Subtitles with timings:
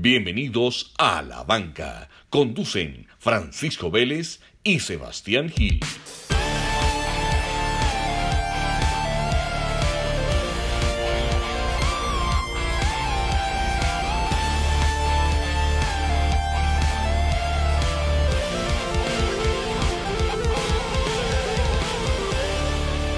[0.00, 2.08] Bienvenidos a La Banca.
[2.30, 5.80] Conducen Francisco Vélez y Sebastián Gil.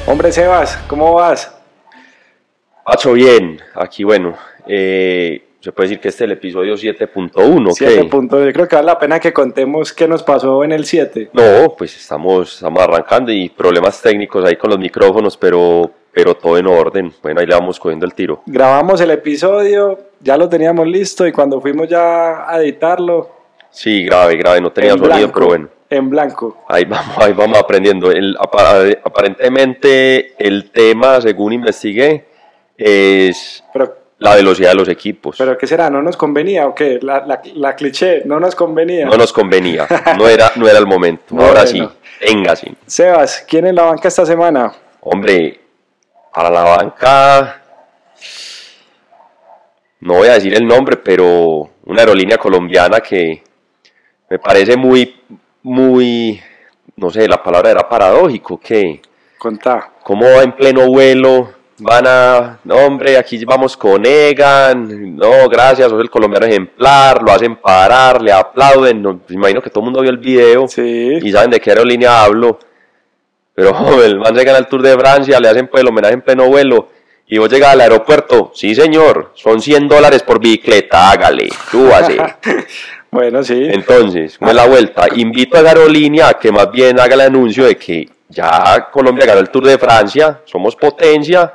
[0.07, 1.55] Hombre Sebas, ¿cómo vas?
[2.87, 3.61] Pacho, bien.
[3.75, 4.35] Aquí, bueno,
[4.67, 7.73] eh, se puede decir que este es el episodio 7.1.
[7.73, 8.45] 7 puntos.
[8.45, 11.30] Yo creo que vale la pena que contemos qué nos pasó en el 7.
[11.33, 16.57] No, pues estamos, estamos arrancando y problemas técnicos ahí con los micrófonos, pero, pero todo
[16.59, 17.12] en orden.
[17.23, 18.43] Bueno, ahí le vamos cogiendo el tiro.
[18.47, 23.39] Grabamos el episodio, ya lo teníamos listo y cuando fuimos ya a editarlo,
[23.73, 25.69] Sí, grave, grave, no tenía en sonido, blanco, pero bueno.
[25.91, 26.65] en blanco.
[26.69, 28.11] Ahí vamos, ahí vamos aprendiendo.
[28.11, 32.25] El, apa- aparentemente el tema, según investigué,
[32.77, 35.37] es Pero, la velocidad de los equipos.
[35.38, 35.91] pero ¿qué será?
[35.91, 36.98] ¿No nos convenía o qué?
[37.02, 39.06] La, la, la cliché, no nos convenía.
[39.06, 39.86] no nos convenía,
[40.19, 41.25] no era, no era el momento.
[41.34, 41.48] Bueno.
[41.48, 41.83] Ahora sí,
[42.20, 42.69] venga sí.
[42.86, 44.72] Sebas, ¿quién en la banca esta semana?
[45.00, 45.58] Hombre,
[46.34, 47.62] para la banca,
[50.00, 53.42] no voy a decir el nombre, pero una aerolínea colombiana que
[54.28, 55.17] me parece muy,
[55.62, 56.41] muy,
[56.97, 59.00] no sé, la palabra era paradójico, que
[59.39, 59.91] Contá.
[60.02, 66.00] como en pleno vuelo van a, no hombre, aquí vamos con Egan, no, gracias, sos
[66.00, 70.01] el colombiano ejemplar, lo hacen parar, le aplauden, no, pues imagino que todo el mundo
[70.01, 71.19] vio el video Sí.
[71.23, 72.58] y saben de qué aerolínea hablo.
[73.55, 76.23] Pero el man se gana el Tour de Francia, le hacen pues el homenaje en
[76.23, 76.89] pleno vuelo.
[77.27, 82.17] Y vos llegas al aeropuerto, sí señor, son 100 dólares por bicicleta, hágale, súbase.
[83.12, 83.69] Bueno, sí.
[83.69, 85.06] Entonces, ¿cómo es la vuelta?
[85.17, 89.27] Invito a esa aerolínea a que más bien haga el anuncio de que ya Colombia
[89.27, 91.53] ganó el Tour de Francia, somos potencia,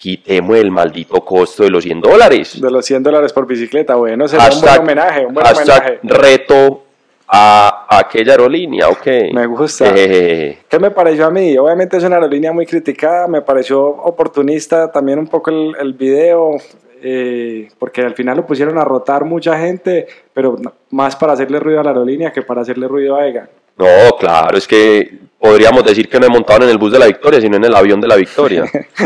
[0.00, 2.58] quitemos el maldito costo de los 100 dólares.
[2.58, 6.00] De los 100 dólares por bicicleta, bueno, sería un buen homenaje, un buen homenaje.
[6.02, 6.84] reto
[7.28, 9.06] a, a aquella aerolínea, ok.
[9.34, 9.92] Me gusta.
[9.94, 11.56] Eh, ¿Qué me pareció a mí?
[11.58, 16.56] Obviamente es una aerolínea muy criticada, me pareció oportunista también un poco el, el video,
[17.02, 20.56] eh, porque al final lo pusieron a rotar mucha gente, pero
[20.92, 23.50] más para hacerle ruido a la aerolínea que para hacerle ruido a Egan.
[23.80, 27.06] No, claro, es que podríamos decir que no he montado en el bus de la
[27.06, 28.64] victoria, sino en el avión de la victoria.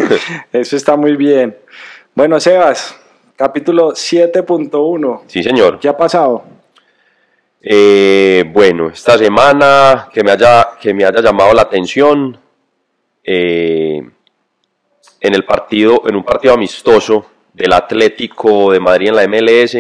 [0.52, 1.56] Eso está muy bien.
[2.12, 2.98] Bueno, Sebas,
[3.36, 5.20] capítulo 7.1.
[5.28, 5.78] sí, señor.
[5.78, 6.44] ¿Qué ha pasado?
[7.62, 12.36] Eh, bueno, esta semana que me haya, que me haya llamado la atención
[13.22, 14.02] eh,
[15.20, 19.76] en el partido, en un partido amistoso del Atlético de Madrid en la MLS,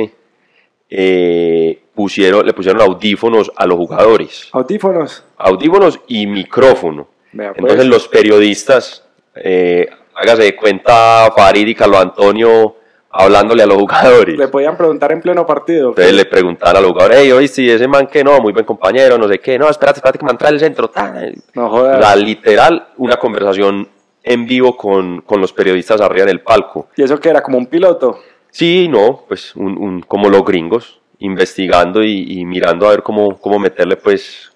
[0.88, 5.24] eh, pusieron, le pusieron audífonos a los jugadores, Audífonos.
[5.38, 7.08] audífonos y micrófono.
[7.32, 7.58] Vea, pues.
[7.60, 12.76] Entonces los periodistas, eh, hágase de cuenta Farid y Carlos Antonio
[13.10, 14.36] hablándole a los jugadores.
[14.36, 15.90] Le podían preguntar en pleno partido.
[15.90, 19.16] Entonces le preguntaban al jugador, hey, oíste, ¿y ese man que no, muy buen compañero,
[19.18, 20.88] no sé qué, no, espérate, espérate que me entra el centro.
[20.90, 21.14] ta".
[21.54, 22.04] No jodas.
[22.04, 23.88] sea, literal, una conversación
[24.24, 26.88] en vivo con, con los periodistas arriba en el palco.
[26.96, 27.42] ¿Y eso que era?
[27.42, 28.18] ¿Como un piloto?
[28.50, 33.38] Sí, no, pues un, un- como los gringos, investigando y, y mirando a ver cómo,
[33.38, 34.50] cómo meterle pues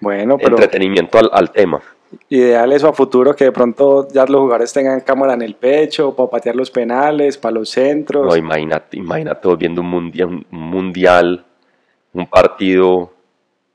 [0.00, 1.80] Bueno, pero entretenimiento al, al tema.
[2.28, 6.14] ideal eso a futuro, que de pronto ya los jugadores tengan cámara en el pecho,
[6.14, 8.26] para patear los penales, para los centros.
[8.26, 11.44] No, imagínate, imagínate vos viendo un mundial, un mundial,
[12.12, 13.12] un partido,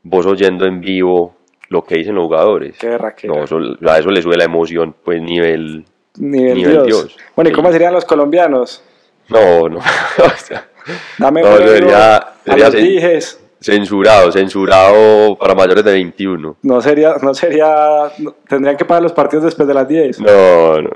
[0.04, 1.36] vos oyendo en vivo
[1.70, 2.78] lo que dicen los jugadores.
[2.80, 3.34] Qué berraquera.
[3.34, 3.58] No, eso,
[3.88, 5.86] a eso le sube la emoción, pues nivel.
[6.18, 6.88] Nivel, nivel Dios.
[6.88, 7.18] Dios.
[7.36, 8.84] Bueno, ¿y cómo serían los colombianos?
[9.28, 9.78] No, no.
[10.26, 10.68] o sea,
[11.18, 13.40] Dame No, juego debería- a debería los ser- dijes.
[13.62, 16.56] censurado, censurado para mayores de 21.
[16.64, 18.10] No sería, no sería,
[18.48, 20.20] tendrían que pagar los partidos después de las 10.
[20.22, 20.90] No, no, no.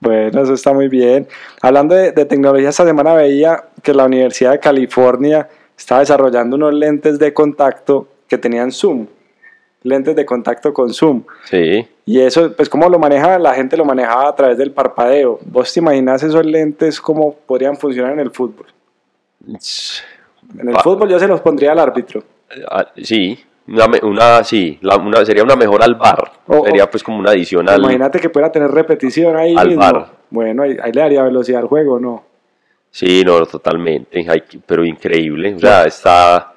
[0.00, 1.26] Bueno, eso está muy bien.
[1.60, 6.72] Hablando de, de tecnología, esta semana veía que la Universidad de California estaba desarrollando unos
[6.74, 9.06] lentes de contacto que tenían zoom.
[9.82, 11.24] Lentes de contacto con zoom.
[11.50, 11.86] Sí.
[12.06, 13.38] Y eso, pues, ¿cómo lo manejaba?
[13.38, 15.40] La gente lo manejaba a través del parpadeo.
[15.44, 18.66] ¿Vos te imaginas esos lentes cómo podrían funcionar en el fútbol?
[19.46, 22.22] En el fútbol yo se los pondría al árbitro.
[22.70, 26.32] Ah, Sí, una, una sí, la- una, sería una mejor al bar.
[26.64, 27.80] Sería pues como una adición al.
[27.80, 29.82] Imagínate que pueda tener repetición ahí Al mismo.
[29.82, 30.06] VAR.
[30.30, 32.24] Bueno, ahí, ahí le daría velocidad al juego, ¿no?
[32.90, 34.24] Sí, no, totalmente.
[34.28, 35.54] Hay pero increíble.
[35.54, 36.52] O sea, está.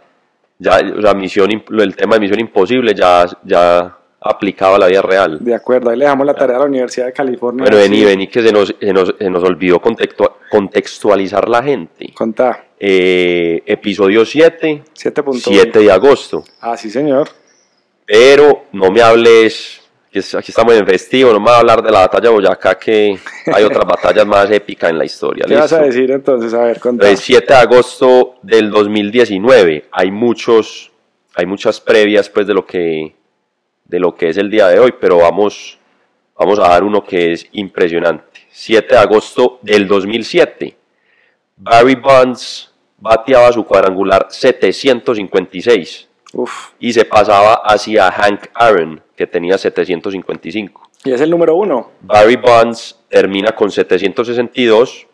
[0.59, 5.01] Ya, o sea, misión, el tema de misión imposible ya, ya aplicado a la vida
[5.01, 5.37] real.
[5.41, 7.63] De acuerdo, ahí le dejamos la tarea a la Universidad de California.
[7.63, 12.11] Bueno, vení, vení, que se nos, se nos, se nos olvidó contextua- contextualizar la gente.
[12.13, 15.39] Contá, Eh, episodio 7, 7.1.
[15.39, 16.43] 7 de agosto.
[16.61, 17.27] Ah, sí, señor.
[18.05, 21.81] Pero no me hables aquí, es- aquí estamos en festivo, no me voy a hablar
[21.83, 23.17] de la batalla de Boyacá, que
[23.53, 25.45] hay otras batallas más épicas en la historia.
[25.47, 26.53] ¿Qué vas a decir entonces?
[26.53, 27.09] A ver, contá.
[27.09, 29.85] El 7 de agosto del 2019.
[29.91, 30.91] Hay muchos,
[31.35, 33.15] hay muchas previas pues de lo que
[33.87, 35.77] de lo que es el día de hoy, pero vamos
[36.37, 38.25] vamos a dar uno que es impresionante.
[38.49, 40.75] 7 de agosto del 2007.
[41.57, 46.71] Barry Bonds bateaba su cuadrangular 756 Uf.
[46.79, 50.89] y se pasaba hacia Hank Aaron, que tenía 755.
[51.05, 51.91] Y es el número uno.
[52.01, 55.07] Barry Bonds termina con 762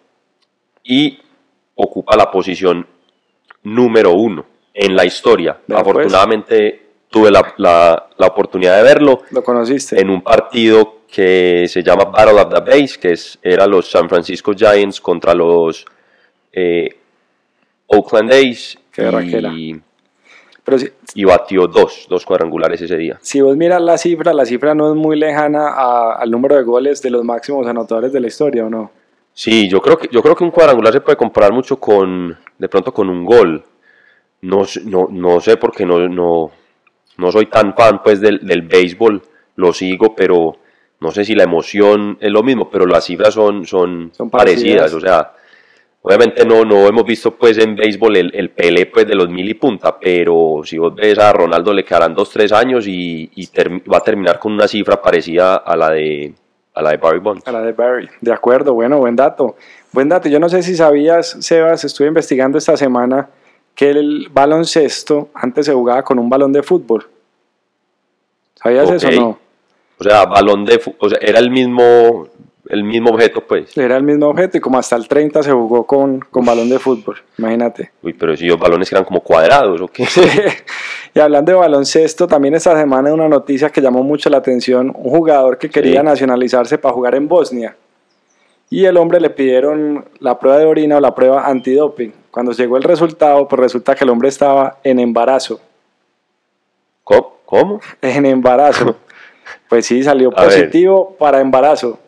[0.84, 1.20] y
[1.76, 2.88] ocupa la posición
[3.64, 5.58] número uno en la historia.
[5.66, 5.80] Pues.
[5.80, 6.83] Afortunadamente
[7.14, 10.02] tuve la, la- la oportunidad de verlo Lo conociste.
[10.02, 14.10] en un partido que se llama Battle of the Base, que es, era los San
[14.10, 15.86] Francisco Giants contra los
[16.52, 16.90] eh,
[17.88, 19.04] Oakland A's Qué
[19.56, 19.80] y,
[20.64, 23.20] Pero si, y batió dos, dos cuadrangulares ese día.
[23.22, 26.64] si vos miras la cifra, la cifra no es muy lejana a- al número de
[26.64, 28.92] goles de los máximos anotadores de la historia, ¿o no?
[29.34, 32.70] Sí, yo creo que yo creo que un cuadrangular se puede comparar mucho con de
[32.70, 33.64] pronto con un gol.
[34.42, 36.52] No, sé- no, no sé porque no, no,
[37.18, 39.22] no soy tan fan pues del, del béisbol,
[39.56, 40.58] lo sigo, pero
[41.00, 44.92] no sé si la emoción es lo mismo, pero las cifras son, son, Son parecidas.
[44.92, 44.94] parecidas.
[44.94, 45.32] O sea,
[46.02, 49.50] obviamente no, no hemos visto pues en béisbol el, el Pelé pues de los mil
[49.50, 53.50] y punta, pero si vos ves a Ronaldo le quedarán dos, tres años y, y
[53.92, 56.34] va a terminar con una cifra parecida a la de,
[56.74, 57.48] a la de Barry Bonds.
[57.48, 58.10] A la de Barry.
[58.22, 59.56] De acuerdo, bueno, buen dato.
[59.92, 60.28] Buen dato.
[60.30, 63.30] Yo no sé si sabías, Sebas, estuve investigando esta semana
[63.76, 67.08] que el baloncesto antes se jugaba con un balón de fútbol.
[68.56, 69.40] ¿Sabías eso o no?
[70.00, 72.28] O sea, balón de fu- o sea, era el mismo
[72.70, 73.78] el mismo objeto, pues.
[73.78, 76.80] Era el mismo objeto y como hasta el 30 se jugó con, con balón de
[76.80, 77.92] fútbol, imagínate.
[78.02, 80.06] Uy, pero si los balones eran como cuadrados, ¿o qué?
[81.14, 85.12] y hablando de baloncesto, también esta semana una noticia que llamó mucho la atención, un
[85.12, 86.06] jugador que quería Sí.
[86.06, 87.76] nacionalizarse para jugar en Bosnia.
[88.74, 92.12] Y el hombre le pidieron la prueba de orina o la prueba antidoping.
[92.32, 95.60] Cuando llegó el resultado, pues resulta que el hombre estaba en embarazo.
[97.04, 97.38] ¿Cómo?
[97.46, 97.82] ¿Cómo?
[98.02, 98.96] En embarazo.
[99.70, 100.50] Pues sí, salió A ver.
[100.50, 102.00] positivo para embarazo.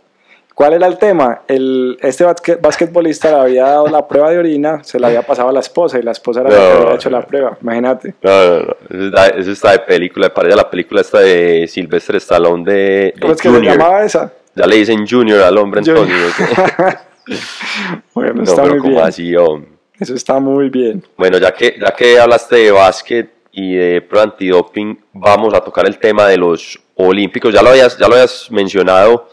[0.53, 1.41] ¿Cuál era el tema?
[1.47, 5.49] El, este basque- basquetbolista le había dado la prueba de orina, se la había pasado
[5.49, 7.57] a la esposa y la esposa era la que había hecho la prueba.
[7.61, 8.13] Imagínate.
[8.21, 9.23] No, no, no.
[9.35, 13.33] Eso está, de película, parece a la película esta de Sylvester Stallone de, de ¿Cómo
[13.33, 14.31] es que se llamaba esa?
[14.55, 15.81] Ya le dicen Junior al hombre.
[15.81, 15.87] ¿ok?
[18.13, 19.05] bueno, no, está pero muy como bien.
[19.05, 19.69] así, hombre.
[19.99, 21.03] Eso está muy bien.
[21.17, 25.85] Bueno, ya que, ya que hablaste de básquet y de prueba antidoping, vamos a tocar
[25.85, 27.53] el tema de los olímpicos.
[27.53, 29.29] Ya lo habías, ya lo habías mencionado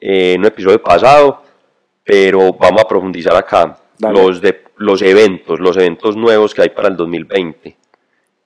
[0.00, 1.42] eh, en un episodio pasado,
[2.02, 3.78] pero vamos a profundizar acá.
[3.98, 4.20] Dale.
[4.20, 7.76] Los, de, los eventos, los eventos nuevos que hay para el 2020.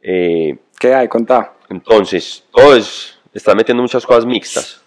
[0.03, 1.09] Eh, ¿Qué hay?
[1.09, 1.55] Contá.
[1.69, 4.81] entonces, todos están metiendo muchas cosas mixtas.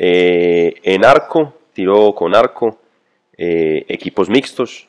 [0.00, 2.78] Eh, en arco, tiro con arco,
[3.36, 4.86] eh, equipos mixtos.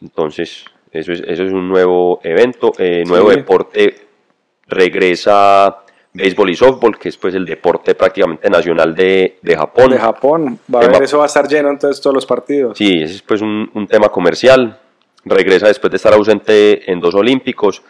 [0.00, 3.36] Entonces, eso es, eso es un nuevo evento, eh, nuevo Sí.
[3.36, 3.94] deporte.
[4.68, 5.78] Regresa
[6.12, 9.90] béisbol y softball, que es pues el deporte prácticamente nacional de, de Japón.
[9.90, 10.58] De Japón.
[10.72, 12.78] Va a haber, eso va a estar lleno entonces todos los partidos.
[12.78, 14.78] Sí, ese es pues un, un tema comercial.
[15.24, 17.82] Regresa después de estar ausente en dos olímpicos.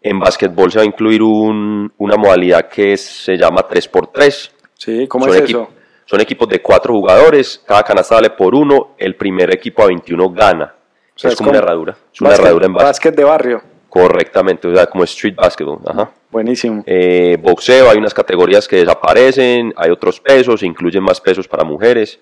[0.00, 4.50] En básquetbol se va a incluir un- una modalidad que se llama 3x3.
[4.84, 5.68] Sí, ¿cómo son, es eso?
[6.06, 10.30] son equipos de cuatro jugadores, cada canasta vale por uno, el primer equipo a 21
[10.30, 10.74] gana.
[11.14, 11.96] O sea, es como una herradura.
[12.12, 12.88] Es una básquet- herradura en básquet.
[12.88, 13.62] básquet de barrio.
[13.88, 15.78] Correctamente, o sea, como street basketball.
[15.86, 16.10] Ajá.
[16.30, 16.82] Buenísimo.
[16.86, 21.62] Eh, boxeo, hay unas categorías que desaparecen, hay otros pesos, se incluyen más pesos para
[21.62, 22.18] mujeres.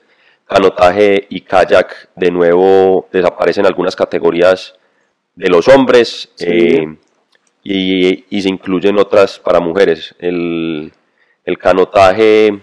[0.47, 4.75] Canotaje y kayak, de nuevo, desaparecen algunas categorías
[5.37, 6.47] de los hombres Sí.
[6.49, 6.97] eh,
[7.63, 10.15] y, y se incluyen otras para mujeres.
[10.19, 10.93] El,
[11.51, 12.59] el canotaje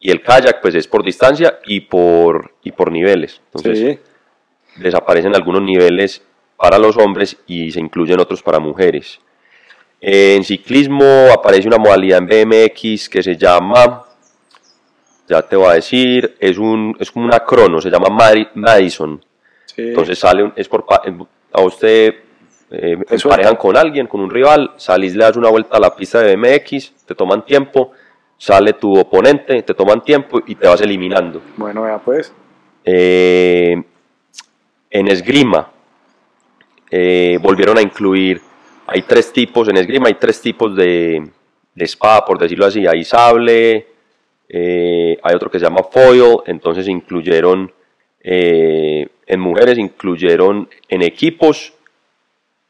[0.00, 3.40] y el kayak, pues es por distancia y por, y por niveles.
[3.46, 4.80] Entonces, sí.
[4.82, 6.22] desaparecen algunos niveles
[6.56, 9.20] para los hombres y se incluyen otros para mujeres.
[10.00, 14.04] En ciclismo aparece una modalidad en BMX que se llama,
[15.28, 18.08] ya te voy a decir, es, un, es como una crono, se llama
[18.54, 19.24] Madison.
[19.66, 19.82] sí.
[19.82, 20.84] Entonces sale, un- es por,
[21.52, 22.14] a usted
[22.72, 25.94] eh, Te emparejan con alguien, con un rival, salís, le das una vuelta a la
[25.94, 27.92] pista de BMX, te toman tiempo,
[28.38, 31.42] sale tu oponente, te toman tiempo y te vas eliminando.
[31.58, 32.32] Bueno, vea pues.
[32.82, 33.76] Eh,
[34.90, 35.70] en esgrima
[36.90, 38.40] eh, volvieron a incluir,
[38.86, 41.22] hay tres tipos, en esgrima hay tres tipos de,
[41.74, 43.86] de espada, por decirlo así, hay sable,
[44.48, 47.70] eh, hay otro que se llama foil, entonces incluyeron,
[48.24, 51.74] en mujeres incluyeron en equipos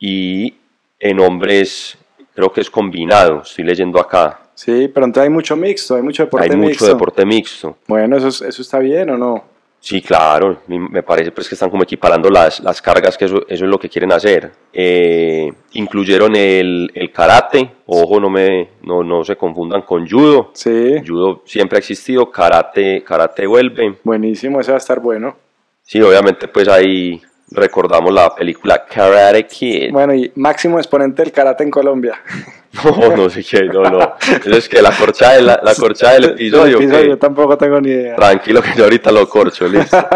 [0.04, 0.52] y
[0.98, 1.96] en hombres
[2.34, 6.24] creo que es combinado, estoy leyendo acá, Sí, pero entonces hay mucho mixto, hay mucho
[6.24, 6.86] deporte hay mucho mixto.
[6.88, 7.76] deporte mixto.
[7.88, 9.44] Bueno, eso, es- eso está bien o no?
[9.80, 13.64] Sí, claro, me parece pues que están como equiparando las, las cargas, que eso, eso
[13.64, 14.52] es lo que quieren hacer.
[14.72, 20.50] Eh, incluyeron el, el karate, ojo, no, me, no, no se confundan con judo.
[20.54, 23.96] Sí, Judo siempre ha existido, karate, karate vuelve.
[24.04, 25.34] buenísimo, eso va a estar bueno.
[25.82, 27.20] Sí, obviamente pues ahí
[27.54, 29.90] recordamos la película Karate Kid.
[29.92, 32.20] Bueno, y máximo exponente del karate en Colombia.
[32.84, 34.14] No, no sé qué, no, no.
[34.18, 36.78] Eso es que la corcha, de la, la corcha del episodio.
[36.78, 38.16] El episodio, yo tampoco tengo ni idea.
[38.16, 39.96] Tranquilo que yo ahorita lo corcho, listo.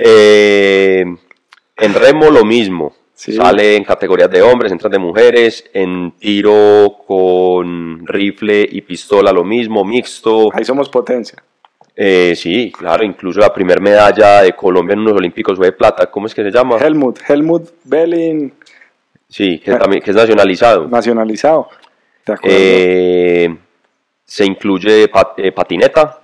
[0.00, 1.04] Eh,
[1.76, 2.92] en remo lo mismo.
[3.14, 3.34] Sí.
[3.34, 9.44] Sale en categorías de hombres, entran de mujeres, en tiro con rifle y pistola lo
[9.44, 10.48] mismo, mixto.
[10.52, 11.40] Ahí somos potencia.
[12.02, 16.10] Eh, sí, claro, incluso la primera medalla de Colombia en unos Olímpicos fue de plata.
[16.10, 16.78] ¿Cómo es que se llama?
[16.78, 18.54] Helmut, Helmut Belling,
[19.28, 20.88] Sí, que, también, que es nacionalizado.
[20.88, 21.68] nacionalizado.
[22.26, 22.56] De acuerdo.
[22.58, 23.54] Eh,
[24.24, 26.20] se incluye eh, patineta,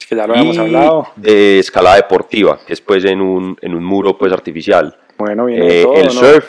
[0.00, 1.08] Es que ya lo habíamos y hablado.
[1.16, 4.96] de escalada deportiva, que es pues en un, en un muro pues artificial.
[5.18, 6.10] Bueno, viene Eh, todo, el ¿no?
[6.12, 6.46] surf,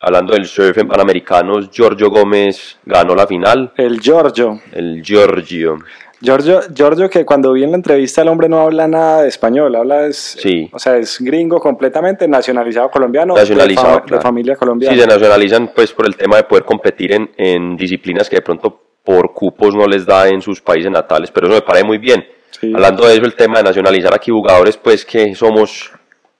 [0.00, 4.60] hablando del surf en Panamericanos, Giorgio Gómez ganó la final, El Giorgio.
[4.72, 5.78] el Giorgio.
[6.22, 9.74] Giorgio, Giorgio, que cuando vi en la entrevista el hombre no habla nada de español,
[9.74, 10.70] habla es, Sí.
[10.72, 14.96] o sea, es gringo completamente, nacionalizado colombiano, Nacionalizado, de, familia Sí, colombiana.
[14.96, 18.80] se nacionalizan pues por el tema de poder competir en, en disciplinas que de pronto
[19.04, 22.24] por cupos no les da en sus países natales, pero eso me parece muy bien.
[22.52, 22.70] Sí.
[22.72, 25.90] Hablando de eso, el tema de nacionalizar aquí jugadores, pues que somos,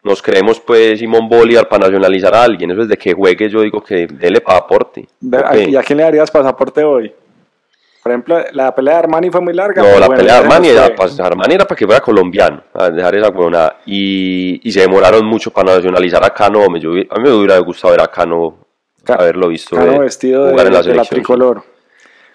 [0.05, 3.62] nos creemos pues Simón Bolívar para nacionalizar a alguien, eso es de que juegue, yo
[3.62, 5.09] digo que dele para aporte.
[5.19, 5.69] De- Ok.
[5.71, 7.12] ¿Y a quién le darías pasaporte hoy?
[8.03, 9.81] Por ejemplo, la pelea de Armani fue muy larga.
[9.83, 10.95] No, la bueno, pelea de Armani era, fue.
[10.97, 13.77] pues, Armani era para que fuera colombiano, a dejar esa huevonada.
[13.87, 16.77] Y, y se demoraron mucho para nacionalizar a Cano.
[16.79, 18.57] yo a mí me hubiera gustado ver a Cano,
[19.05, 21.21] Ca- haberlo visto Cano de- vestido de, la de la selección.
[21.21, 21.63] tricolor.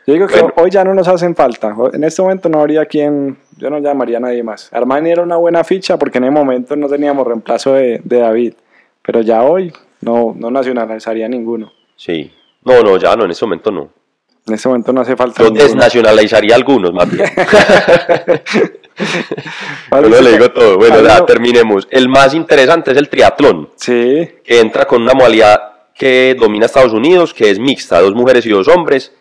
[0.06, 0.54] Yo digo que Bueno.
[0.56, 1.76] hoy ya no nos hacen falta.
[1.92, 4.72] En este momento no habría quien, yo no llamaría a nadie más.
[4.72, 8.54] Armani era una buena ficha porque en ese momento no teníamos reemplazo de, de David.
[9.02, 11.74] Pero ya hoy no, no nacionalizaría ninguno.
[11.98, 12.32] Sí.
[12.64, 13.90] No, no, ya no, en ese momento no.
[14.48, 17.30] En este momento no hace falta Yo desnacionalizaría algunos, más bien.
[19.90, 20.78] Vale, Yo no le digo todo.
[20.78, 21.88] Bueno, ya terminemos.
[21.92, 25.60] El más interesante es el triatlón, Sí, que entra con una modalidad
[25.94, 29.12] que domina Estados Unidos, que es mixta, dos mujeres y dos hombres.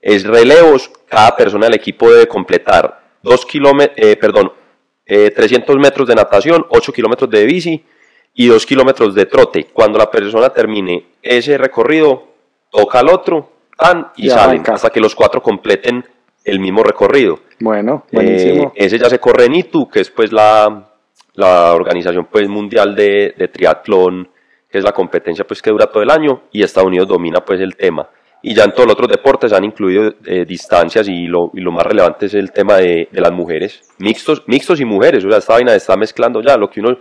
[0.00, 4.52] Es relevos, cada persona del equipo debe completar dos kilómetros, perdón,
[5.06, 7.84] eh, 300 metros de natación, 8 kilómetros de bici
[8.34, 9.66] y 2 kilómetros de trote.
[9.72, 12.28] Cuando la persona termine ese recorrido,
[12.70, 13.53] toca al otro,
[14.16, 14.74] y Y salen, arranca.
[14.74, 16.04] hasta que los cuatro completen
[16.44, 17.40] el mismo recorrido.
[17.60, 18.72] bueno, buenísimo.
[18.76, 20.90] Eh, ese ya se corre en ITU, que es pues la,
[21.34, 24.28] la organización pues mundial de, de triatlón,
[24.70, 27.60] que es la competencia pues que dura todo el año y Estados Unidos domina pues
[27.60, 28.08] el tema.
[28.42, 31.72] Y ya en todos los otros deportes han incluido eh, distancias y lo, y lo
[31.72, 35.38] más relevante es el tema de, de las mujeres, mixtos, mixtos y mujeres, o sea,
[35.38, 36.98] esta vaina está mezclando ya lo que uno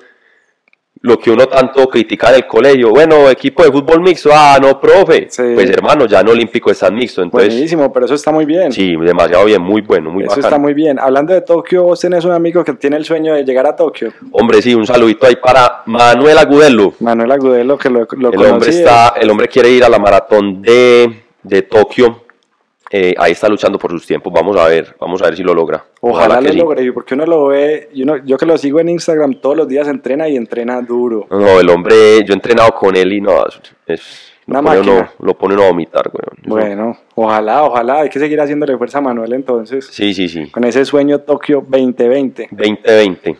[1.02, 4.80] lo que uno tanto critica en el colegio, bueno, equipo de fútbol mixto, ah, no,
[4.80, 5.44] profe, Sí.
[5.54, 8.72] pues hermano, ya en olímpico están mixto, entonces, buenísimo, pero eso está muy bien.
[8.72, 10.48] sí, demasiado bien, muy bueno, muy eso bacano.
[10.48, 10.98] está muy bien.
[11.00, 14.14] Hablando de Tokio, vos tenés un amigo que tiene el sueño de llegar a Tokio.
[14.32, 16.94] Hombre, sí, un saludito ahí para Manuel Agudelo.
[17.02, 20.62] Manuel Agudelo, que lo, lo El hombre, está, el hombre quiere ir a la maratón
[20.62, 22.23] de, de Tokio.
[22.96, 24.32] Eh, ahí está luchando por sus tiempos.
[24.32, 25.84] Vamos a ver, vamos a ver si lo logra.
[26.00, 26.58] Ojalá, que lo sí.
[26.60, 29.68] logre, porque uno lo ve, y uno, yo que lo sigo en Instagram todos los
[29.68, 31.26] días entrena y entrena duro.
[31.32, 33.34] No, el hombre, yo he entrenado con él y no,
[33.88, 36.12] es, lo, pone uno, lo pone uno a vomitar.
[36.14, 40.52] Eso- Bueno, ojalá, ojalá, hay que seguir haciéndole fuerza a Manuel entonces, Sí, sí, sí.
[40.52, 42.50] con ese sueño Tokio 2020.
[42.52, 43.38] 2020.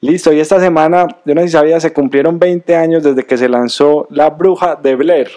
[0.00, 3.36] Listo, y esta semana, yo no sé si sabía, se cumplieron 20 años desde que
[3.36, 5.28] se lanzó La Bruja de Blair.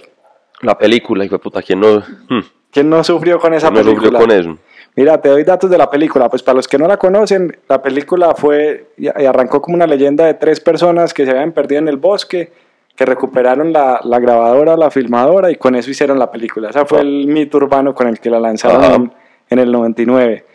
[0.62, 2.39] La película, hijo de puta, ¿quién no, hmm,
[2.72, 4.04] ¿Quién no sufrió con esa no película?
[4.10, 4.58] sufrió con eso?
[4.96, 6.30] Mira, te doy datos de la película.
[6.30, 10.25] Pues para los que no la conocen, la película fue y arrancó como una leyenda
[10.25, 12.51] de tres personas que se habían perdido en el bosque,
[12.96, 16.70] que recuperaron la, la grabadora o la filmadora y con eso hicieron la película.
[16.70, 17.01] Ese fue Ah.
[17.01, 19.13] el mito urbano con el que la lanzaron en,
[19.50, 20.46] en el 99.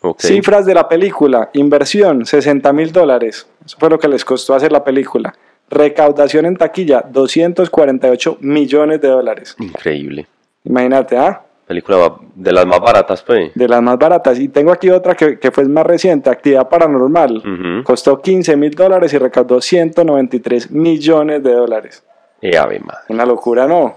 [0.00, 0.20] Ok.
[0.20, 4.72] Cifras de la película, inversión 60 mil dólares, eso fue lo que les costó hacer
[4.72, 5.34] la película.
[5.70, 9.54] Recaudación en taquilla 248 millones de dólares.
[9.58, 10.26] Increíble.
[10.64, 11.42] Imagínate, ¿ah?
[11.72, 13.50] Película de las más baratas, pues.
[13.54, 14.38] de las más baratas.
[14.38, 17.82] Y tengo aquí otra que, que fue más reciente, Actividad Paranormal.
[17.82, 22.04] Costó 15 mil dólares y recaudó 193 millones de dólares.
[22.42, 23.04] Ave madre.
[23.08, 23.96] Una locura, ¿no?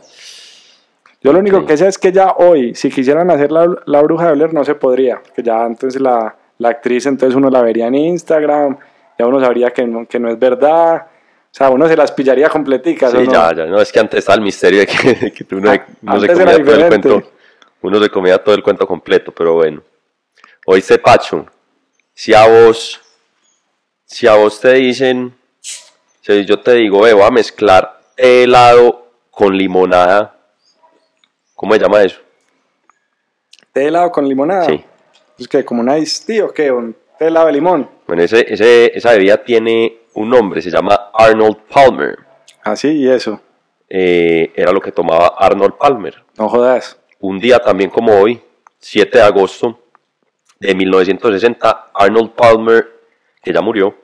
[1.21, 4.27] Yo lo único que sé es que ya hoy, si quisieran hacer la, la bruja
[4.27, 5.21] de Blair, no se podría.
[5.35, 8.77] Que ya entonces la, la actriz, entonces uno la vería en Instagram,
[9.19, 11.07] ya uno sabría que no, que no es verdad.
[11.07, 13.13] O sea, uno se las pillaría completicas.
[13.13, 13.33] ¿o Sí, no?
[13.33, 13.65] ya, ya.
[13.65, 16.27] No, es que antes estaba el misterio de que, que tú no, Ah, no se
[16.27, 17.23] comía todo el cuento.
[17.85, 19.83] Uno se comía todo el cuento completo, pero bueno.
[20.65, 21.45] Oíste, Pacho,
[22.13, 22.99] si a vos,
[24.05, 25.35] si a vos te dicen,
[26.21, 30.35] si yo te digo, ve, voy a mezclar helado con limonada,
[31.53, 32.19] ¿cómo se llama eso?
[33.71, 34.65] ¿Té de helado con limonada?
[34.65, 34.83] Sí.
[35.37, 36.71] ¿Es que como un tea o qué?
[36.71, 37.89] ¿Un té de helado de limón?
[38.07, 42.17] Bueno, ese, ese, esa bebida tiene un nombre, se llama Arnold Palmer.
[42.63, 43.41] Así y eso.
[43.87, 46.23] Eh, era lo que tomaba Arnold Palmer.
[46.37, 46.97] No jodas.
[47.19, 48.41] Un día también como hoy,
[48.79, 49.79] 7 de agosto
[50.59, 52.87] de 1960, Arnold Palmer,
[53.41, 53.95] que ya murió,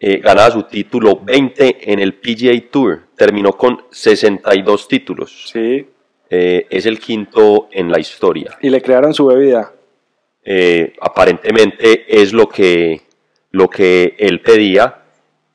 [0.00, 3.04] eh, ganaba su título 20 en el PGA Tour.
[3.16, 5.50] Terminó con 62 títulos.
[5.52, 5.86] Sí.
[6.28, 8.58] Eh, es el quinto en la historia.
[8.60, 9.72] Y le crearon su bebida.
[10.44, 13.02] Eh, aparentemente es lo que,
[13.52, 15.02] lo que él pedía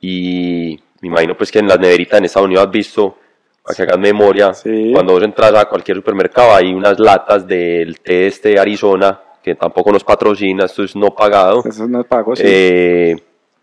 [0.00, 3.18] y me imagino pues que en las neveritas en Estados Unidos has visto,
[3.62, 4.90] para que hagas memoria, Sí.
[4.92, 9.92] cuando vos entras a cualquier supermercado hay unas latas del té este Arizona, que tampoco
[9.92, 12.42] nos patrocina, esto es no pagado, Eso no es pago, sí.
[12.46, 13.16] eh,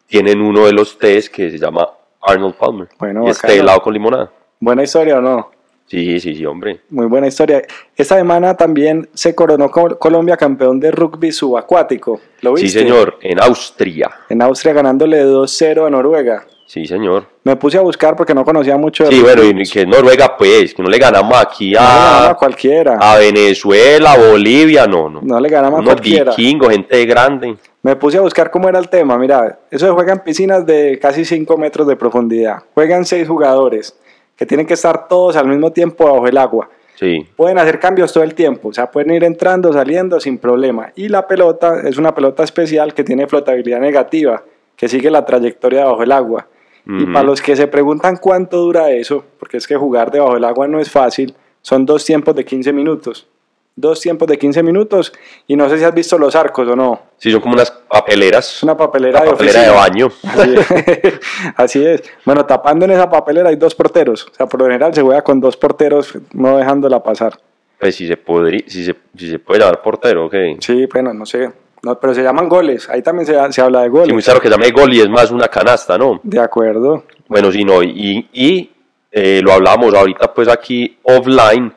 [0.08, 1.88] tienen uno de los tés que se llama
[2.22, 3.64] Arnold Palmer, Bueno, y es té bacano.
[3.64, 4.32] helado con limonada.
[4.60, 5.52] Buena historia o no?
[5.86, 6.82] Sí, sí, sí, hombre.
[6.90, 7.62] Muy buena historia.
[7.96, 12.20] Esta semana también se coronó Col- Colombia campeón de rugby subacuático.
[12.42, 12.80] ¿Lo Sí, viste?
[12.80, 14.12] señor, en Austria.
[14.28, 16.46] En Austria ganándole 2-0 a Noruega.
[16.68, 17.26] Sí, señor.
[17.44, 20.74] Me puse a buscar porque no conocía mucho de Sí, bueno, y que Noruega, pues,
[20.74, 22.98] que no le ganamos aquí No le ganamos a, a cualquiera.
[23.00, 25.22] a Venezuela, Bolivia, no, no.
[25.22, 26.32] No le ganamos a cualquiera.
[26.32, 27.56] vikingos, gente grande.
[27.82, 29.18] Me puse a buscar cómo era el tema.
[29.18, 32.58] Mira, eso se juega en piscinas de casi 5 metros de profundidad.
[32.74, 33.98] Juegan 6 jugadores
[34.36, 36.70] que tienen que estar todos al mismo tiempo bajo el agua.
[36.96, 40.92] Sí, Pueden hacer cambios todo el tiempo, o sea, pueden ir entrando, saliendo sin problema.
[40.96, 44.42] Y la pelota es una pelota especial que tiene flotabilidad negativa,
[44.76, 46.48] que sigue la trayectoria bajo el agua.
[46.88, 47.14] Y Ujú.
[47.14, 50.68] para los que se preguntan cuánto dura eso, porque es que jugar debajo del agua
[50.68, 53.28] no es fácil, son dos tiempos de 15 minutos.
[53.76, 55.14] Dos tiempos de 15 minutos
[55.46, 57.00] y no sé si has visto los arcos o no.
[57.18, 58.64] sí, son como unas papeleras.
[58.64, 60.08] Una papelera, Una de papelera de baño.
[60.24, 61.20] Así es.
[61.56, 62.04] Así es.
[62.26, 64.26] Bueno, tapando en esa papelera hay dos porteros.
[64.32, 67.38] O sea, por lo general se juega con dos porteros, no dejándola pasar.
[67.80, 70.34] Pues si se, podría, si se, si se puede llamar portero, ok.
[70.60, 71.52] Sí, bueno, no sé.
[71.88, 72.90] No, pero se llaman goles.
[72.90, 74.14] Ahí también se, se habla de Sí, goles.
[74.14, 76.20] muy claro que llame gol y es más una canasta, ¿no?
[76.22, 77.04] De acuerdo.
[77.30, 78.70] Bueno, sí, no, y, y
[79.12, 81.74] eh, lo hablamos ahorita pues aquí offline,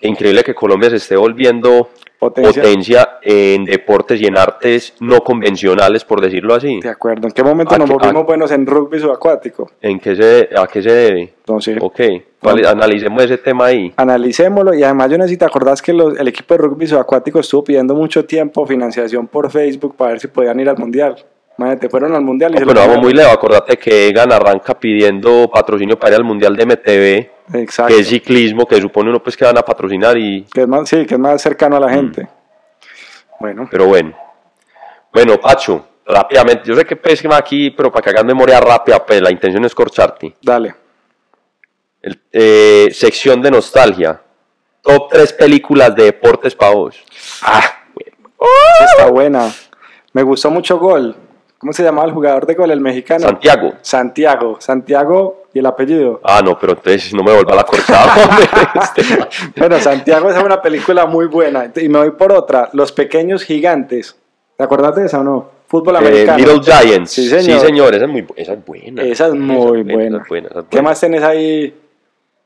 [0.00, 1.90] increíble que Colombia se esté volviendo
[2.22, 2.62] Potencia.
[2.62, 6.78] potencia, en deportes y en artes no convencionales, por decirlo así.
[6.80, 7.26] De acuerdo.
[7.26, 9.68] ¿En qué momento ¿A nos volvimos buenos en rugby subacuático?
[9.80, 11.20] ¿En qué se, ¿A qué se debe?
[11.38, 12.00] Entonces, Ok,
[12.40, 13.92] vale, analicemos ese tema ahí.
[13.96, 14.72] analicémoslo.
[14.72, 17.40] Y además, yo no sé si te acordás que los- el equipo de rugby subacuático
[17.40, 21.16] estuvo pidiendo mucho tiempo financiación por Facebook para ver si podían ir al mundial.
[21.58, 24.32] Imagínate, fueron al mundial y No, se pero lo vamos muy lejos, acordate que Egan
[24.32, 27.92] arranca pidiendo patrocinio para ir al Mundial de MTV, Exacto.
[27.94, 30.42] que es ciclismo, que supone uno pues que van a patrocinar y...
[30.44, 31.82] Que es más, sí, que es más cercano a Mm.
[31.82, 32.28] la gente.
[33.40, 34.14] Bueno, Pero bueno.
[35.12, 39.20] Bueno, Pacho, rápidamente, yo sé que pésima aquí, pero para que hagas memoria rápida, pues
[39.20, 40.36] la intención es corcharte.
[40.42, 40.74] dale.
[42.00, 44.20] El- eh, sección de nostalgia.
[44.80, 47.00] Top 3 películas de deportes para vos.
[47.42, 47.62] Ah,
[47.94, 48.30] bueno.
[48.80, 49.52] Esa Está buena.
[50.12, 51.14] Me gustó mucho Gol.
[51.58, 53.20] ¿Cómo se llamaba el jugador de Gol, el mexicano?
[53.20, 53.74] Santiago.
[53.82, 54.60] Santiago.
[54.60, 56.20] Santiago y el apellido.
[56.24, 57.64] Ah, no, pero entonces no me vuelva la
[58.24, 58.48] hombre.
[58.82, 61.70] Este- Bueno, Santiago es una película muy buena.
[61.76, 62.70] Y me voy por otra.
[62.72, 64.16] Los pequeños gigantes.
[64.56, 65.50] ¿Te acuerdas de esa o no?
[65.66, 66.38] Fútbol Eh, americano.
[66.38, 67.10] Little Giants.
[67.10, 67.94] Sí, señor.
[67.94, 69.02] esa es muy esa es buena.
[69.02, 70.06] Esa es muy esa buena.
[70.06, 71.74] esa es buena, ¿Qué más tenés ahí?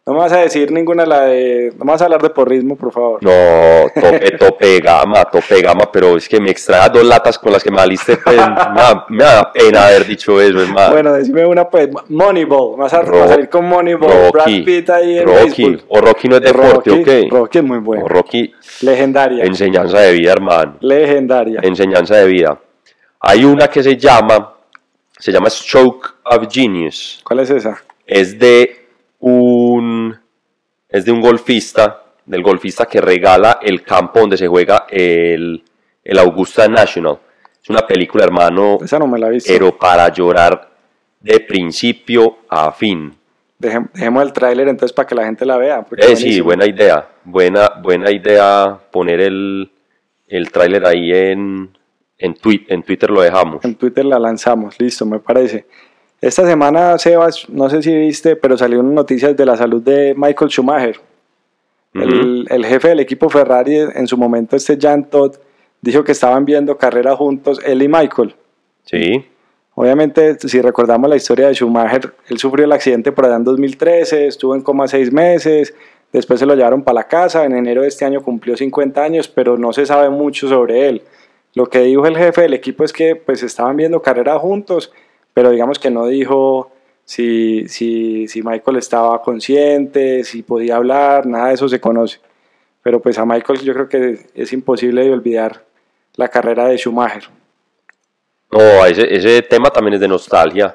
[0.08, 1.72] No me vas a decir ninguna la de...
[1.76, 3.18] No me vas a hablar de porrismo, por favor.
[3.24, 7.64] No, tope, tope gama, tope gama, pero es que me extrae dos latas con las
[7.64, 8.36] que me saliste, pues,
[9.08, 10.92] me, da, pena haber dicho eso, es más.
[10.92, 11.88] Bueno, decime una pues.
[12.08, 12.76] Moneyball.
[12.76, 14.30] Vas a, vas a salir con Moneyball.
[14.30, 17.32] Brad Rocky, Pitt ahí en Rocky, o Rocky no es deporte, Rocky, ok.
[17.32, 18.04] Rocky es muy bueno.
[18.04, 19.44] O Rocky, Legendaria.
[19.44, 20.76] enseñanza de vida, hermano.
[20.82, 21.58] Legendaria.
[21.64, 22.56] Enseñanza de vida.
[23.18, 24.54] Hay una que se llama,
[25.18, 27.22] se llama Stroke of Genius.
[27.24, 27.82] ¿Cuál es esa?
[28.06, 28.85] Es de
[29.30, 30.16] un,
[30.88, 35.62] es de un golfista, del golfista que regala el campo donde se juega el,
[36.04, 37.18] el Augusta National.
[37.62, 39.52] Es una película, hermano, Esa no me la he visto.
[39.52, 40.70] pero para llorar
[41.20, 43.12] de principio a fin.
[43.58, 45.84] Dejem- dejemos el tráiler entonces para que la gente la vea.
[45.96, 47.08] Eh, sí, buena idea.
[47.24, 49.72] Buena, buena idea poner el,
[50.28, 51.76] el tráiler ahí en,
[52.18, 53.64] en, twi- en Twitter, lo dejamos.
[53.64, 55.66] En Twitter la lanzamos, listo, me parece.
[56.20, 60.14] Esta semana, Sebas, no sé si viste, pero salió una noticias de la salud de
[60.16, 61.00] Michael Schumacher.
[61.94, 65.36] el, el jefe del equipo Ferrari, en su momento, este Jan Todd,
[65.80, 68.34] dijo que estaban viendo carrera juntos, él y Michael.
[68.84, 69.24] Sí,
[69.78, 74.26] Obviamente, si recordamos la historia de Schumacher, él sufrió el accidente por allá en 2013,
[74.26, 75.74] estuvo en coma seis meses,
[76.14, 79.28] después se lo llevaron para la casa, en enero de este año cumplió 50 años,
[79.28, 81.02] pero no se sabe mucho sobre él.
[81.52, 84.92] Lo que dijo el jefe del equipo es que pues estaban viendo carrera juntos,
[85.36, 86.72] pero digamos que no dijo
[87.04, 92.20] si, si, si Michael estaba consciente, si podía hablar, nada de eso se conoce.
[92.82, 95.62] Pero pues a Michael yo creo que es imposible de olvidar
[96.14, 97.24] la carrera de Schumacher.
[98.50, 100.74] No, ese, ese tema también es de nostalgia.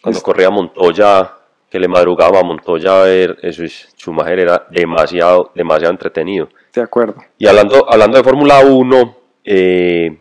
[0.00, 1.32] Cuando Es- corría Montoya,
[1.68, 6.48] que le madrugaba a Montoya a ver, eso es, Schumacher era demasiado, demasiado entretenido.
[6.72, 7.16] De acuerdo.
[7.38, 10.16] Y hablando, hablando de Fórmula 1, eh,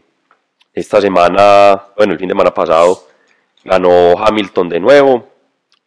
[0.74, 3.04] esta semana, bueno, el fin de semana pasado,
[3.65, 5.28] ganó Hamilton de nuevo,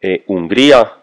[0.01, 0.93] eh, Hungría,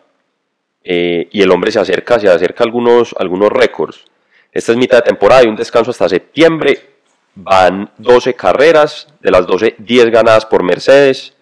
[0.85, 4.05] eh, y el hombre se acerca, se acerca a algunos, algunos récords.
[4.53, 6.79] Esta es mitad de temporada y un descanso hasta septiembre.
[7.35, 11.35] Van 12 carreras, de las 12, 10 ganadas por Mercedes.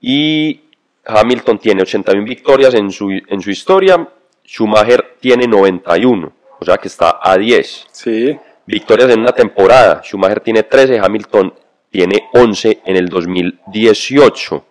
[0.00, 0.60] Y
[1.06, 4.08] Hamilton tiene 81 victorias en su, en su historia.
[4.46, 10.02] Schumacher tiene 91, o sea que está a 10 Sí, victorias en una temporada.
[10.04, 11.54] Schumacher tiene 13, Hamilton
[11.94, 14.64] tiene 11 en el 2018.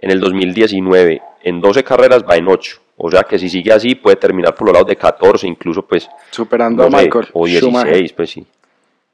[0.00, 2.80] En el 2019, en 12 carreras va en 8.
[2.96, 6.08] O sea que si sigue así puede terminar por los lados de 14, incluso pues
[6.32, 7.28] superando no a Michael.
[7.34, 8.14] o 16, Schumacher.
[8.16, 8.44] pues sí.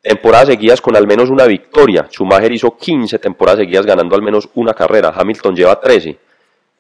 [0.00, 2.08] Temporadas seguidas con al menos una victoria.
[2.10, 5.12] Schumacher hizo 15 temporadas seguidas ganando al menos una carrera.
[5.14, 6.16] Hamilton lleva 13.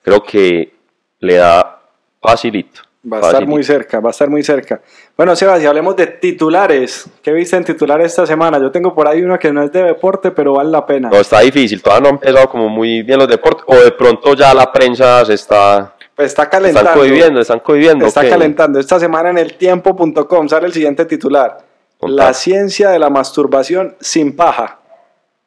[0.00, 0.72] Creo que
[1.18, 1.82] le da
[2.18, 2.80] facilito.
[3.10, 4.80] Va a estar muy cerca, va a estar muy cerca.
[5.16, 8.60] Bueno, Sebas, si hablemos de titulares, ¿qué viste en titulares esta semana?
[8.60, 11.08] Yo tengo por ahí uno que no es de deporte, pero vale la pena.
[11.10, 11.82] No, está difícil.
[11.82, 13.64] Todavía no han empezado como muy bien los deportes.
[13.66, 16.92] O de pronto ya la prensa se está Pues está Están calentando.
[16.92, 18.06] cohibiendo, están cohibiendo.
[18.06, 18.78] Está calentando.
[18.78, 21.58] Esta semana en el tiempo.com sale el siguiente titular.
[22.02, 24.78] La ciencia de la masturbación sin paja.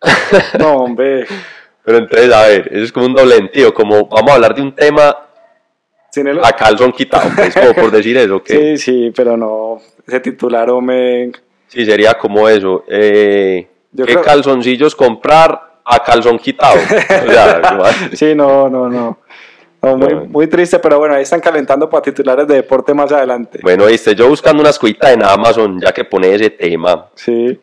[0.59, 1.25] No, hombre.
[1.85, 4.61] Pero entonces, a ver, eso es como un doble sentido, como vamos a hablar de
[4.61, 5.15] un tema
[6.15, 9.82] Sin el- a calzón quitado, pues, como por decir eso, que Sí, sí, pero no.
[10.08, 11.32] Ese titular, hombre.
[11.67, 12.86] sí sería como eso.
[12.88, 16.78] Eh, Yo ¿Qué creo- calzoncillos comprar a calzón quitado?
[16.78, 17.62] O sea.
[18.13, 19.19] Sí, no, no, no.
[19.82, 20.25] No, muy, No.
[20.25, 23.60] muy triste, pero bueno, ahí están calentando para titulares de deporte más adelante.
[23.62, 27.60] bueno, viste, yo buscando unas cuitas en Amazon, ya que pone ese tema, Sí,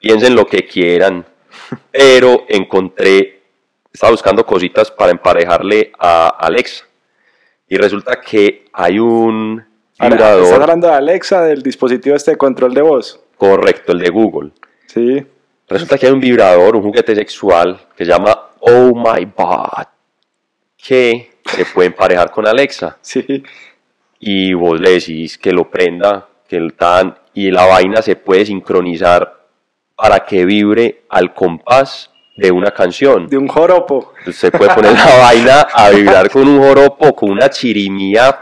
[0.00, 1.24] piensen lo que quieran,
[1.92, 3.42] pero encontré,
[3.92, 6.84] estaba buscando cositas para emparejarle a Alexa.
[7.72, 9.64] Y resulta que hay un
[9.98, 10.42] vibrador.
[10.42, 13.18] estás hablando de Alexa, del dispositivo este de control de voz.
[13.38, 14.50] Correcto, el de Google.
[14.88, 15.24] Sí,
[15.68, 19.86] Resulta que hay un vibrador, un juguete sexual que se llama Oh My God,
[20.76, 22.98] que se puede emparejar con Alexa.
[23.00, 23.42] sí.
[24.20, 28.44] Y vos le decís que lo prenda, que el tan, y la vaina se puede
[28.44, 29.46] sincronizar
[29.96, 33.26] para que vibre al compás de una canción.
[33.28, 34.14] De un joropo.
[34.26, 38.40] Usted puede poner la vaina a vibrar con un joropo, con una chirimía,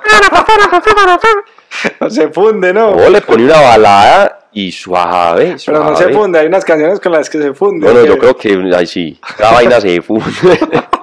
[2.00, 2.90] No se funde, ¿no?
[2.90, 5.56] o le pone una balada y suave.
[5.64, 6.14] Pero no se suave.
[6.18, 7.84] funde, hay unas canciones con las que se funde.
[7.86, 8.06] Bueno, ¿ok?
[8.06, 10.24] yo creo que ahí sí, la vaina se funde.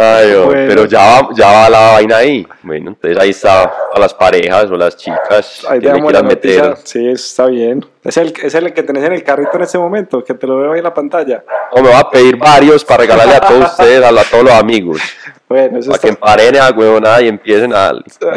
[0.00, 0.64] Ay, oh, Bueno.
[0.68, 2.46] pero ya va, ya va la vaina ahí.
[2.62, 6.74] Bueno, entonces ahí está a las parejas o las chicas Ahí que la quieran meter.
[6.84, 7.84] Sí, eso está bien.
[8.02, 10.56] Es el, es el que tenés en el carrito en este momento, que te lo
[10.56, 11.44] veo ahí en la pantalla.
[11.72, 14.54] O me va a pedir varios para regalarle a todos ustedes, a, a todos los
[14.54, 15.00] amigos.
[15.48, 17.92] Bueno, eso Para que está, emparen a huevonada y empiecen a.
[18.04, 18.30] Listo.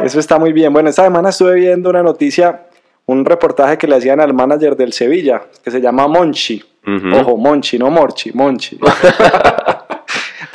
[0.00, 0.72] eso está muy bien.
[0.72, 2.66] Bueno, esta semana estuve viendo una noticia,
[3.06, 6.62] un reportaje que le hacían al manager del Sevilla, que se llama Monchi.
[6.86, 7.16] Ujú.
[7.20, 8.78] Ojo, Monchi, no Morchi, Monchi.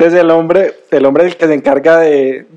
[0.01, 2.47] Entonces el hombre, el hombre es el que se encarga de,